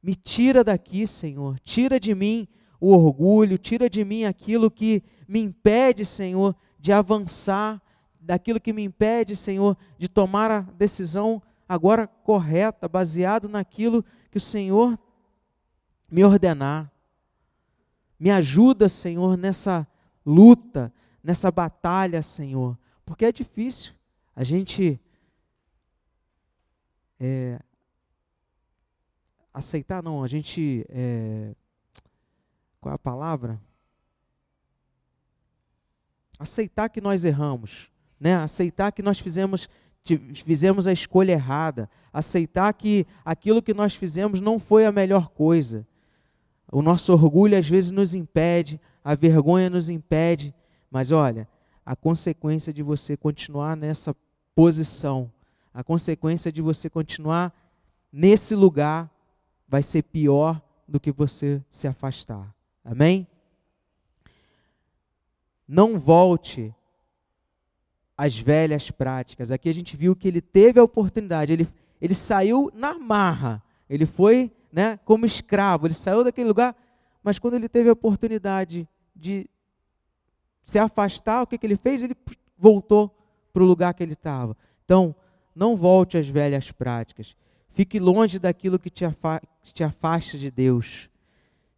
Me 0.00 0.14
tira 0.14 0.62
daqui, 0.62 1.04
Senhor. 1.04 1.58
Tira 1.64 1.98
de 1.98 2.14
mim 2.14 2.46
o 2.80 2.92
orgulho, 2.92 3.58
tira 3.58 3.88
de 3.88 4.04
mim 4.04 4.24
aquilo 4.24 4.70
que 4.70 5.02
me 5.26 5.40
impede, 5.40 6.04
Senhor, 6.04 6.54
de 6.78 6.92
avançar, 6.92 7.82
daquilo 8.20 8.60
que 8.60 8.72
me 8.72 8.84
impede, 8.84 9.34
Senhor, 9.34 9.76
de 9.98 10.08
tomar 10.08 10.50
a 10.50 10.60
decisão 10.60 11.42
agora 11.68 12.06
correta, 12.06 12.88
baseado 12.88 13.48
naquilo 13.48 14.04
que 14.30 14.36
o 14.36 14.40
Senhor 14.40 14.98
me 16.10 16.24
ordenar. 16.24 16.90
Me 18.18 18.30
ajuda, 18.30 18.88
Senhor, 18.88 19.36
nessa 19.36 19.86
luta, 20.24 20.92
nessa 21.22 21.50
batalha, 21.50 22.22
Senhor, 22.22 22.78
porque 23.04 23.24
é 23.24 23.32
difícil 23.32 23.92
a 24.34 24.44
gente 24.44 25.00
é, 27.18 27.58
aceitar, 29.52 30.02
não, 30.02 30.22
a 30.22 30.28
gente. 30.28 30.86
É, 30.88 31.54
qual 32.80 32.92
é 32.92 32.94
a 32.94 32.98
palavra? 32.98 33.60
Aceitar 36.38 36.88
que 36.88 37.00
nós 37.00 37.24
erramos, 37.24 37.90
né? 38.20 38.34
aceitar 38.34 38.92
que 38.92 39.02
nós 39.02 39.18
fizemos, 39.18 39.68
fizemos 40.34 40.86
a 40.86 40.92
escolha 40.92 41.32
errada, 41.32 41.90
aceitar 42.12 42.72
que 42.72 43.06
aquilo 43.24 43.62
que 43.62 43.74
nós 43.74 43.94
fizemos 43.94 44.40
não 44.40 44.58
foi 44.58 44.86
a 44.86 44.92
melhor 44.92 45.28
coisa. 45.30 45.86
O 46.70 46.82
nosso 46.82 47.12
orgulho 47.12 47.58
às 47.58 47.68
vezes 47.68 47.90
nos 47.90 48.14
impede, 48.14 48.80
a 49.02 49.14
vergonha 49.14 49.68
nos 49.68 49.90
impede, 49.90 50.54
mas 50.90 51.10
olha, 51.10 51.48
a 51.84 51.96
consequência 51.96 52.72
de 52.72 52.82
você 52.82 53.16
continuar 53.16 53.76
nessa 53.76 54.14
posição, 54.54 55.32
a 55.72 55.82
consequência 55.82 56.52
de 56.52 56.60
você 56.60 56.90
continuar 56.90 57.52
nesse 58.12 58.54
lugar 58.54 59.10
vai 59.66 59.82
ser 59.82 60.02
pior 60.02 60.60
do 60.86 61.00
que 61.00 61.10
você 61.10 61.62
se 61.70 61.88
afastar. 61.88 62.57
Amém? 62.90 63.28
Não 65.68 65.98
volte 65.98 66.74
às 68.16 68.38
velhas 68.38 68.90
práticas. 68.90 69.50
Aqui 69.50 69.68
a 69.68 69.74
gente 69.74 69.94
viu 69.94 70.16
que 70.16 70.26
ele 70.26 70.40
teve 70.40 70.80
a 70.80 70.82
oportunidade, 70.84 71.52
ele, 71.52 71.68
ele 72.00 72.14
saiu 72.14 72.72
na 72.74 72.98
marra, 72.98 73.62
ele 73.90 74.06
foi 74.06 74.50
né, 74.72 74.98
como 75.04 75.26
escravo, 75.26 75.86
ele 75.86 75.92
saiu 75.92 76.24
daquele 76.24 76.48
lugar, 76.48 76.74
mas 77.22 77.38
quando 77.38 77.54
ele 77.54 77.68
teve 77.68 77.90
a 77.90 77.92
oportunidade 77.92 78.88
de 79.14 79.46
se 80.62 80.78
afastar, 80.78 81.42
o 81.42 81.46
que, 81.46 81.58
que 81.58 81.66
ele 81.66 81.76
fez? 81.76 82.02
Ele 82.02 82.16
voltou 82.56 83.14
para 83.52 83.62
o 83.62 83.66
lugar 83.66 83.92
que 83.92 84.02
ele 84.02 84.14
estava. 84.14 84.56
Então, 84.86 85.14
não 85.54 85.76
volte 85.76 86.16
às 86.16 86.26
velhas 86.26 86.72
práticas. 86.72 87.36
Fique 87.68 88.00
longe 88.00 88.38
daquilo 88.38 88.78
que 88.78 88.88
te, 88.88 89.04
te 89.74 89.84
afasta 89.84 90.38
de 90.38 90.50
Deus. 90.50 91.10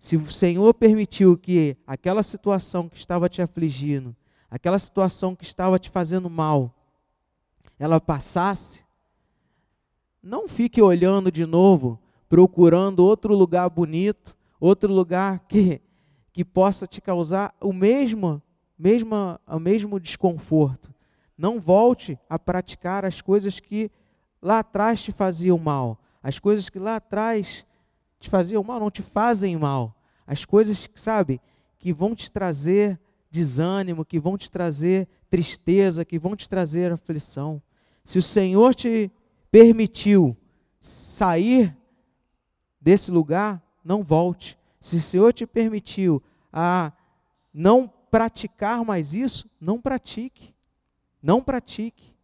Se 0.00 0.16
o 0.16 0.30
Senhor 0.32 0.72
permitiu 0.72 1.36
que 1.36 1.76
aquela 1.86 2.22
situação 2.22 2.88
que 2.88 2.96
estava 2.96 3.28
te 3.28 3.42
afligindo, 3.42 4.16
aquela 4.50 4.78
situação 4.78 5.36
que 5.36 5.44
estava 5.44 5.78
te 5.78 5.90
fazendo 5.90 6.30
mal, 6.30 6.74
ela 7.78 8.00
passasse, 8.00 8.82
não 10.22 10.48
fique 10.48 10.80
olhando 10.80 11.30
de 11.30 11.44
novo 11.44 12.00
procurando 12.30 13.04
outro 13.04 13.34
lugar 13.34 13.68
bonito, 13.68 14.34
outro 14.58 14.90
lugar 14.90 15.40
que, 15.40 15.82
que 16.32 16.46
possa 16.46 16.86
te 16.86 17.02
causar 17.02 17.54
o 17.60 17.70
mesmo, 17.70 18.42
mesmo, 18.78 19.38
o 19.46 19.58
mesmo 19.58 20.00
desconforto. 20.00 20.94
Não 21.36 21.60
volte 21.60 22.18
a 22.26 22.38
praticar 22.38 23.04
as 23.04 23.20
coisas 23.20 23.60
que 23.60 23.90
lá 24.40 24.60
atrás 24.60 25.02
te 25.02 25.12
faziam 25.12 25.58
mal. 25.58 25.98
As 26.22 26.38
coisas 26.38 26.70
que 26.70 26.78
lá 26.78 26.96
atrás 26.96 27.66
te 28.20 28.28
faziam 28.28 28.62
mal 28.62 28.78
não 28.78 28.90
te 28.90 29.02
fazem 29.02 29.56
mal. 29.56 29.96
As 30.26 30.44
coisas, 30.44 30.88
sabe, 30.94 31.40
que 31.78 31.92
vão 31.92 32.14
te 32.14 32.30
trazer 32.30 33.00
desânimo, 33.30 34.04
que 34.04 34.20
vão 34.20 34.36
te 34.36 34.50
trazer 34.50 35.08
tristeza, 35.28 36.04
que 36.04 36.18
vão 36.18 36.36
te 36.36 36.48
trazer 36.48 36.92
aflição. 36.92 37.60
Se 38.04 38.18
o 38.18 38.22
Senhor 38.22 38.74
te 38.74 39.10
permitiu 39.50 40.36
sair 40.80 41.76
desse 42.80 43.10
lugar, 43.10 43.62
não 43.84 44.02
volte. 44.02 44.58
Se 44.80 44.96
o 44.96 45.02
Senhor 45.02 45.32
te 45.32 45.46
permitiu 45.46 46.22
a 46.52 46.92
não 47.52 47.90
praticar 48.10 48.84
mais 48.84 49.14
isso, 49.14 49.48
não 49.60 49.80
pratique. 49.80 50.54
Não 51.22 51.42
pratique. 51.42 52.14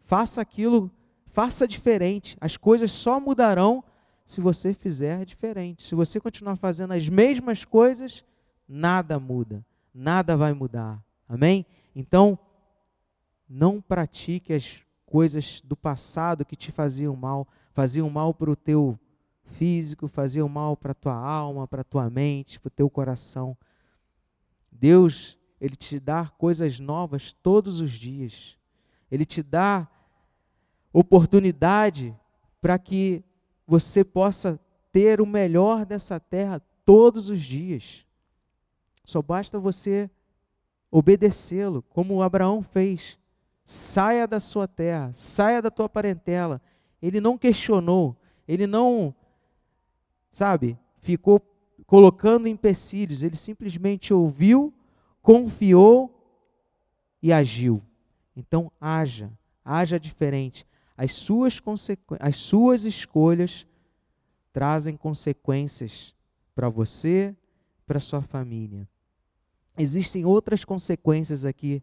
Faça 0.00 0.40
aquilo, 0.40 0.90
faça 1.26 1.66
diferente. 1.66 2.36
As 2.40 2.56
coisas 2.56 2.92
só 2.92 3.18
mudarão 3.18 3.82
se 4.24 4.40
você 4.40 4.72
fizer 4.72 5.24
diferente. 5.24 5.82
Se 5.82 5.94
você 5.94 6.18
continuar 6.18 6.56
fazendo 6.56 6.92
as 6.92 7.08
mesmas 7.08 7.64
coisas, 7.64 8.24
nada 8.66 9.18
muda. 9.18 9.64
Nada 9.92 10.36
vai 10.36 10.52
mudar. 10.52 11.02
Amém? 11.28 11.66
Então, 11.94 12.38
não 13.48 13.80
pratique 13.80 14.52
as 14.52 14.82
coisas 15.04 15.60
do 15.60 15.76
passado 15.76 16.44
que 16.44 16.56
te 16.56 16.72
faziam 16.72 17.14
mal, 17.14 17.46
faziam 17.72 18.08
mal 18.10 18.34
para 18.34 18.50
o 18.50 18.56
teu 18.56 18.98
físico, 19.44 20.08
fazia 20.08 20.44
o 20.44 20.48
mal 20.48 20.76
para 20.76 20.92
a 20.92 20.94
tua 20.94 21.14
alma, 21.14 21.68
para 21.68 21.82
a 21.82 21.84
tua 21.84 22.10
mente, 22.10 22.58
para 22.58 22.68
o 22.68 22.70
teu 22.70 22.90
coração. 22.90 23.56
Deus, 24.72 25.38
Ele 25.60 25.76
te 25.76 26.00
dá 26.00 26.26
coisas 26.26 26.80
novas 26.80 27.32
todos 27.32 27.80
os 27.80 27.92
dias. 27.92 28.58
Ele 29.10 29.24
te 29.24 29.42
dá 29.42 29.88
oportunidade 30.92 32.14
para 32.60 32.78
que 32.78 33.22
você 33.66 34.04
possa 34.04 34.60
ter 34.92 35.20
o 35.20 35.26
melhor 35.26 35.84
dessa 35.84 36.20
terra 36.20 36.60
todos 36.84 37.30
os 37.30 37.40
dias. 37.40 38.06
Só 39.04 39.20
basta 39.20 39.58
você 39.58 40.10
obedecê-lo, 40.90 41.82
como 41.82 42.22
Abraão 42.22 42.62
fez. 42.62 43.18
Saia 43.64 44.26
da 44.26 44.40
sua 44.40 44.68
terra, 44.68 45.12
saia 45.12 45.60
da 45.60 45.70
tua 45.70 45.88
parentela. 45.88 46.60
Ele 47.00 47.20
não 47.20 47.36
questionou, 47.36 48.16
ele 48.46 48.66
não 48.66 49.14
sabe, 50.30 50.78
ficou 50.98 51.40
colocando 51.86 52.48
empecilhos, 52.48 53.22
ele 53.22 53.36
simplesmente 53.36 54.12
ouviu, 54.12 54.72
confiou 55.22 56.10
e 57.22 57.32
agiu. 57.32 57.82
Então, 58.36 58.70
haja, 58.80 59.30
haja 59.64 59.98
diferente. 59.98 60.66
As 60.96 61.12
suas, 61.12 61.60
as 62.20 62.36
suas 62.36 62.84
escolhas 62.84 63.66
trazem 64.52 64.96
consequências 64.96 66.14
para 66.54 66.68
você, 66.68 67.34
para 67.86 68.00
sua 68.00 68.22
família. 68.22 68.88
Existem 69.76 70.24
outras 70.24 70.64
consequências 70.64 71.44
aqui 71.44 71.82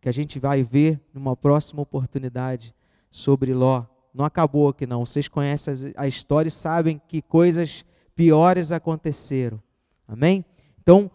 que 0.00 0.08
a 0.08 0.12
gente 0.12 0.38
vai 0.38 0.62
ver 0.62 1.00
numa 1.12 1.36
próxima 1.36 1.82
oportunidade 1.82 2.74
sobre 3.10 3.52
Ló 3.52 3.84
não 4.16 4.24
acabou 4.24 4.68
aqui 4.68 4.86
não. 4.86 5.04
Vocês 5.04 5.28
conhecem 5.28 5.92
a 5.94 6.08
história 6.08 6.48
e 6.48 6.50
sabem 6.50 6.98
que 7.06 7.20
coisas 7.20 7.84
piores 8.14 8.72
aconteceram. 8.72 9.62
Amém? 10.08 10.42
Então, 10.80 11.10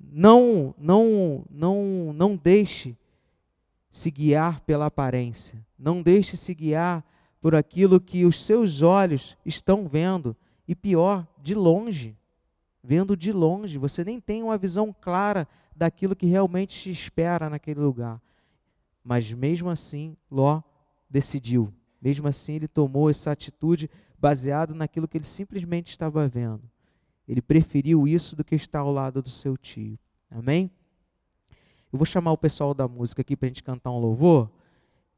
não, 0.00 0.74
não, 0.78 1.44
não, 1.50 2.14
não 2.14 2.34
deixe 2.34 2.96
se 3.90 4.10
guiar 4.10 4.62
pela 4.62 4.86
aparência. 4.86 5.65
Não 5.78 6.02
deixe 6.02 6.36
se 6.36 6.54
guiar 6.54 7.04
por 7.40 7.54
aquilo 7.54 8.00
que 8.00 8.24
os 8.24 8.44
seus 8.44 8.82
olhos 8.82 9.36
estão 9.44 9.86
vendo 9.86 10.36
e 10.66 10.74
pior, 10.74 11.26
de 11.40 11.54
longe. 11.54 12.16
Vendo 12.82 13.16
de 13.16 13.32
longe, 13.32 13.78
você 13.78 14.04
nem 14.04 14.20
tem 14.20 14.42
uma 14.42 14.58
visão 14.58 14.94
clara 15.00 15.46
daquilo 15.74 16.16
que 16.16 16.26
realmente 16.26 16.80
te 16.80 16.90
espera 16.90 17.50
naquele 17.50 17.80
lugar. 17.80 18.20
Mas 19.04 19.32
mesmo 19.32 19.68
assim, 19.68 20.16
Ló 20.30 20.62
decidiu 21.08 21.72
mesmo 22.06 22.28
assim, 22.28 22.54
ele 22.54 22.68
tomou 22.68 23.10
essa 23.10 23.32
atitude 23.32 23.90
baseado 24.18 24.74
naquilo 24.76 25.08
que 25.08 25.18
ele 25.18 25.24
simplesmente 25.24 25.90
estava 25.90 26.28
vendo. 26.28 26.62
Ele 27.26 27.42
preferiu 27.42 28.06
isso 28.06 28.36
do 28.36 28.44
que 28.44 28.54
estar 28.54 28.80
ao 28.80 28.92
lado 28.92 29.20
do 29.20 29.28
seu 29.28 29.56
tio. 29.56 29.98
Amém? 30.30 30.70
Eu 31.92 31.98
vou 31.98 32.06
chamar 32.06 32.30
o 32.30 32.38
pessoal 32.38 32.72
da 32.72 32.86
música 32.86 33.22
aqui 33.22 33.36
para 33.36 33.46
a 33.46 33.48
gente 33.48 33.64
cantar 33.64 33.90
um 33.90 33.98
louvor 33.98 34.50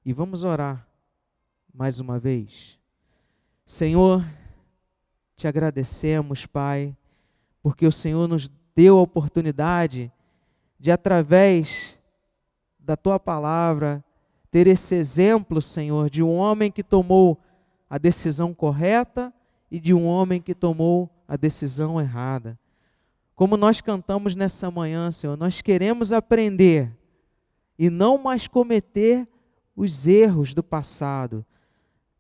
e 0.05 0.13
vamos 0.13 0.45
orar 0.45 0.87
mais 1.73 2.01
uma 2.01 2.19
vez. 2.19 2.79
Senhor, 3.65 4.25
te 5.37 5.47
agradecemos, 5.47 6.47
Pai, 6.47 6.97
porque 7.63 7.87
o 7.87 7.93
Senhor 7.93 8.27
nos 8.27 8.51
deu 8.75 8.99
a 8.99 9.03
oportunidade 9.03 10.11
de 10.79 10.91
através 10.91 11.99
da 12.79 12.97
tua 12.97 13.21
palavra 13.21 14.05
ter 14.51 14.67
esse 14.67 14.95
exemplo, 14.95 15.61
Senhor, 15.61 16.09
de 16.09 16.23
um 16.23 16.35
homem 16.35 16.71
que 16.71 16.83
tomou 16.83 17.39
a 17.89 17.99
decisão 17.99 18.55
correta 18.55 19.33
e 19.71 19.79
de 19.79 19.93
um 19.93 20.07
homem 20.07 20.41
que 20.41 20.55
tomou 20.55 21.11
a 21.27 21.37
decisão 21.37 22.01
errada. 22.01 22.59
Como 23.37 23.57
nós 23.57 23.81
cantamos 23.81 24.35
nessa 24.35 24.71
manhã, 24.71 25.13
Senhor, 25.13 25.37
nós 25.37 25.61
queremos 25.61 26.13
aprender 26.13 26.91
e 27.79 27.91
não 27.91 28.19
mais 28.19 28.49
cometer 28.49 29.29
os 29.79 30.09
erros 30.09 30.55
do 30.55 30.63
passado. 30.63 31.47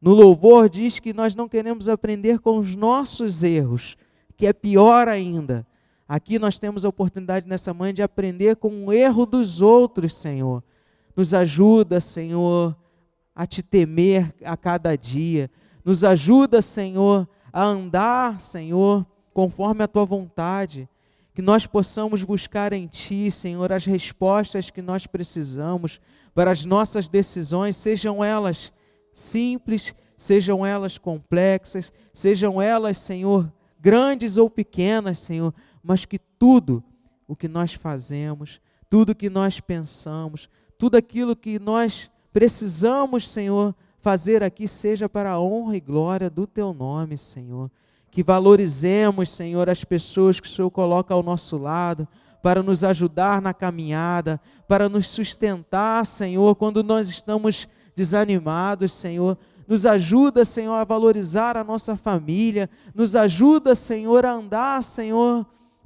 No 0.00 0.14
louvor 0.14 0.68
diz 0.68 1.00
que 1.00 1.12
nós 1.12 1.34
não 1.34 1.48
queremos 1.48 1.88
aprender 1.88 2.38
com 2.38 2.56
os 2.56 2.76
nossos 2.76 3.42
erros, 3.42 3.96
que 4.36 4.46
é 4.46 4.52
pior 4.52 5.08
ainda. 5.08 5.66
Aqui 6.08 6.38
nós 6.38 6.56
temos 6.56 6.84
a 6.84 6.88
oportunidade 6.88 7.48
nessa 7.48 7.74
manhã 7.74 7.92
de 7.92 8.00
aprender 8.00 8.54
com 8.54 8.86
o 8.86 8.92
erro 8.92 9.26
dos 9.26 9.60
outros, 9.60 10.14
Senhor. 10.14 10.62
Nos 11.16 11.34
ajuda, 11.34 12.00
Senhor, 12.00 12.76
a 13.34 13.44
te 13.44 13.60
temer 13.60 14.32
a 14.44 14.56
cada 14.56 14.94
dia. 14.94 15.50
Nos 15.84 16.04
ajuda, 16.04 16.62
Senhor, 16.62 17.28
a 17.52 17.64
andar, 17.64 18.40
Senhor, 18.40 19.04
conforme 19.34 19.82
a 19.82 19.88
tua 19.88 20.04
vontade 20.04 20.88
que 21.38 21.42
nós 21.42 21.64
possamos 21.68 22.24
buscar 22.24 22.72
em 22.72 22.88
Ti, 22.88 23.30
Senhor, 23.30 23.72
as 23.72 23.86
respostas 23.86 24.70
que 24.70 24.82
nós 24.82 25.06
precisamos 25.06 26.00
para 26.34 26.50
as 26.50 26.64
nossas 26.64 27.08
decisões, 27.08 27.76
sejam 27.76 28.24
elas 28.24 28.72
simples, 29.14 29.94
sejam 30.16 30.66
elas 30.66 30.98
complexas, 30.98 31.92
sejam 32.12 32.60
elas, 32.60 32.98
Senhor, 32.98 33.52
grandes 33.78 34.36
ou 34.36 34.50
pequenas, 34.50 35.20
Senhor, 35.20 35.54
mas 35.80 36.04
que 36.04 36.18
tudo 36.18 36.82
o 37.24 37.36
que 37.36 37.46
nós 37.46 37.72
fazemos, 37.72 38.60
tudo 38.90 39.10
o 39.10 39.14
que 39.14 39.30
nós 39.30 39.60
pensamos, 39.60 40.48
tudo 40.76 40.96
aquilo 40.96 41.36
que 41.36 41.56
nós 41.60 42.10
precisamos, 42.32 43.28
Senhor, 43.30 43.72
fazer 44.00 44.42
aqui 44.42 44.66
seja 44.66 45.08
para 45.08 45.30
a 45.30 45.40
honra 45.40 45.76
e 45.76 45.80
glória 45.80 46.28
do 46.28 46.48
Teu 46.48 46.74
nome, 46.74 47.16
Senhor 47.16 47.70
que 48.10 48.22
valorizemos, 48.22 49.28
Senhor, 49.30 49.68
as 49.68 49.84
pessoas 49.84 50.40
que 50.40 50.46
o 50.46 50.50
Senhor 50.50 50.70
coloca 50.70 51.12
ao 51.12 51.22
nosso 51.22 51.56
lado, 51.56 52.08
para 52.42 52.62
nos 52.62 52.84
ajudar 52.84 53.42
na 53.42 53.52
caminhada, 53.52 54.40
para 54.66 54.88
nos 54.88 55.08
sustentar, 55.08 56.06
Senhor, 56.06 56.54
quando 56.54 56.82
nós 56.82 57.10
estamos 57.10 57.68
desanimados, 57.94 58.92
Senhor. 58.92 59.36
Nos 59.66 59.84
ajuda, 59.84 60.44
Senhor, 60.44 60.74
a 60.74 60.84
valorizar 60.84 61.56
a 61.56 61.64
nossa 61.64 61.96
família, 61.96 62.70
nos 62.94 63.14
ajuda, 63.14 63.74
Senhor, 63.74 64.24
a 64.24 64.32
andar, 64.32 64.82
Senhor, 64.82 65.44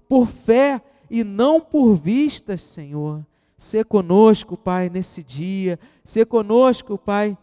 por 0.08 0.26
fé 0.26 0.80
e 1.10 1.24
não 1.24 1.60
por 1.60 1.94
vistas, 1.94 2.62
Senhor. 2.62 3.26
Ser 3.56 3.84
conosco, 3.84 4.56
Pai, 4.56 4.88
nesse 4.88 5.22
dia, 5.22 5.78
ser 6.04 6.26
conosco, 6.26 6.96
Pai, 6.98 7.36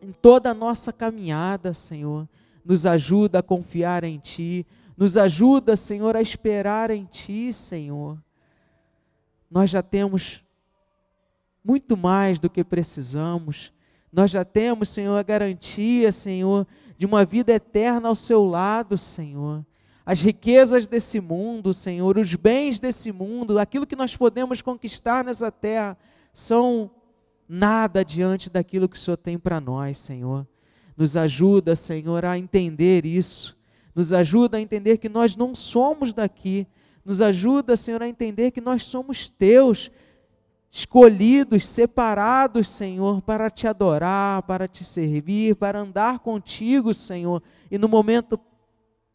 em 0.00 0.12
toda 0.12 0.50
a 0.50 0.54
nossa 0.54 0.92
caminhada, 0.92 1.74
Senhor 1.74 2.26
nos 2.64 2.86
ajuda 2.86 3.40
a 3.40 3.42
confiar 3.42 4.04
em 4.04 4.18
Ti, 4.18 4.66
nos 4.96 5.16
ajuda, 5.16 5.76
Senhor, 5.76 6.16
a 6.16 6.22
esperar 6.22 6.90
em 6.90 7.04
Ti, 7.04 7.52
Senhor. 7.52 8.18
Nós 9.50 9.70
já 9.70 9.82
temos 9.82 10.42
muito 11.64 11.96
mais 11.96 12.38
do 12.38 12.50
que 12.50 12.64
precisamos, 12.64 13.72
nós 14.12 14.30
já 14.30 14.44
temos, 14.44 14.88
Senhor, 14.88 15.16
a 15.16 15.22
garantia, 15.22 16.12
Senhor, 16.12 16.66
de 16.98 17.06
uma 17.06 17.24
vida 17.24 17.52
eterna 17.52 18.08
ao 18.08 18.14
Seu 18.14 18.44
lado, 18.44 18.98
Senhor. 18.98 19.64
As 20.04 20.20
riquezas 20.20 20.86
desse 20.86 21.20
mundo, 21.20 21.72
Senhor, 21.72 22.18
os 22.18 22.34
bens 22.34 22.80
desse 22.80 23.12
mundo, 23.12 23.58
aquilo 23.58 23.86
que 23.86 23.96
nós 23.96 24.16
podemos 24.16 24.60
conquistar 24.60 25.24
nessa 25.24 25.50
terra, 25.50 25.96
são 26.32 26.90
nada 27.48 28.04
diante 28.04 28.50
daquilo 28.50 28.88
que 28.88 28.96
o 28.96 29.00
Senhor 29.00 29.16
tem 29.16 29.38
para 29.38 29.60
nós, 29.60 29.98
Senhor. 29.98 30.46
Nos 30.96 31.16
ajuda, 31.16 31.74
Senhor, 31.74 32.24
a 32.24 32.38
entender 32.38 33.06
isso. 33.06 33.56
Nos 33.94 34.12
ajuda 34.12 34.56
a 34.56 34.60
entender 34.60 34.98
que 34.98 35.08
nós 35.08 35.36
não 35.36 35.54
somos 35.54 36.12
daqui. 36.12 36.66
Nos 37.04 37.20
ajuda, 37.20 37.76
Senhor, 37.76 38.02
a 38.02 38.08
entender 38.08 38.50
que 38.50 38.60
nós 38.60 38.84
somos 38.84 39.28
teus, 39.28 39.90
escolhidos, 40.70 41.66
separados, 41.66 42.68
Senhor, 42.68 43.20
para 43.22 43.50
te 43.50 43.66
adorar, 43.66 44.42
para 44.42 44.66
te 44.66 44.84
servir, 44.84 45.56
para 45.56 45.80
andar 45.80 46.20
contigo, 46.20 46.94
Senhor. 46.94 47.42
E 47.70 47.76
no 47.76 47.88
momento 47.88 48.38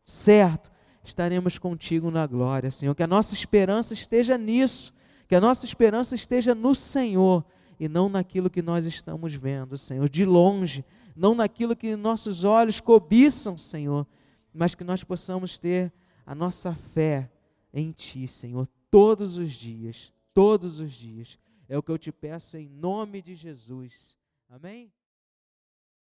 certo, 0.04 0.72
estaremos 1.04 1.58
contigo 1.58 2.12
na 2.12 2.28
glória, 2.28 2.70
Senhor. 2.70 2.94
Que 2.94 3.04
a 3.04 3.08
nossa 3.08 3.34
esperança 3.34 3.94
esteja 3.94 4.38
nisso, 4.38 4.94
que 5.28 5.36
a 5.36 5.42
nossa 5.42 5.66
esperança 5.66 6.16
esteja 6.16 6.54
no 6.54 6.76
Senhor 6.76 7.44
e 7.80 7.88
não 7.88 8.10
naquilo 8.10 8.50
que 8.50 8.62
nós 8.62 8.86
estamos 8.86 9.34
vendo, 9.34 9.78
Senhor, 9.78 10.10
de 10.10 10.26
longe, 10.26 10.84
não 11.18 11.34
naquilo 11.34 11.76
que 11.76 11.96
nossos 11.96 12.44
olhos 12.44 12.80
cobiçam, 12.80 13.58
Senhor, 13.58 14.06
mas 14.54 14.76
que 14.76 14.84
nós 14.84 15.04
possamos 15.04 15.58
ter 15.58 15.92
a 16.26 16.36
nossa 16.36 16.74
fé 16.74 17.32
em 17.74 17.92
Ti, 17.92 18.28
Senhor, 18.28 18.68
todos 18.92 19.38
os 19.38 19.52
dias, 19.52 20.14
todos 20.34 20.80
os 20.80 20.92
dias. 20.92 21.40
É 21.68 21.78
o 21.78 21.84
que 21.84 21.92
eu 21.92 21.98
te 21.98 22.12
peço 22.12 22.58
em 22.58 22.70
nome 22.70 23.22
de 23.22 23.36
Jesus. 23.36 24.18
Amém? 24.50 24.92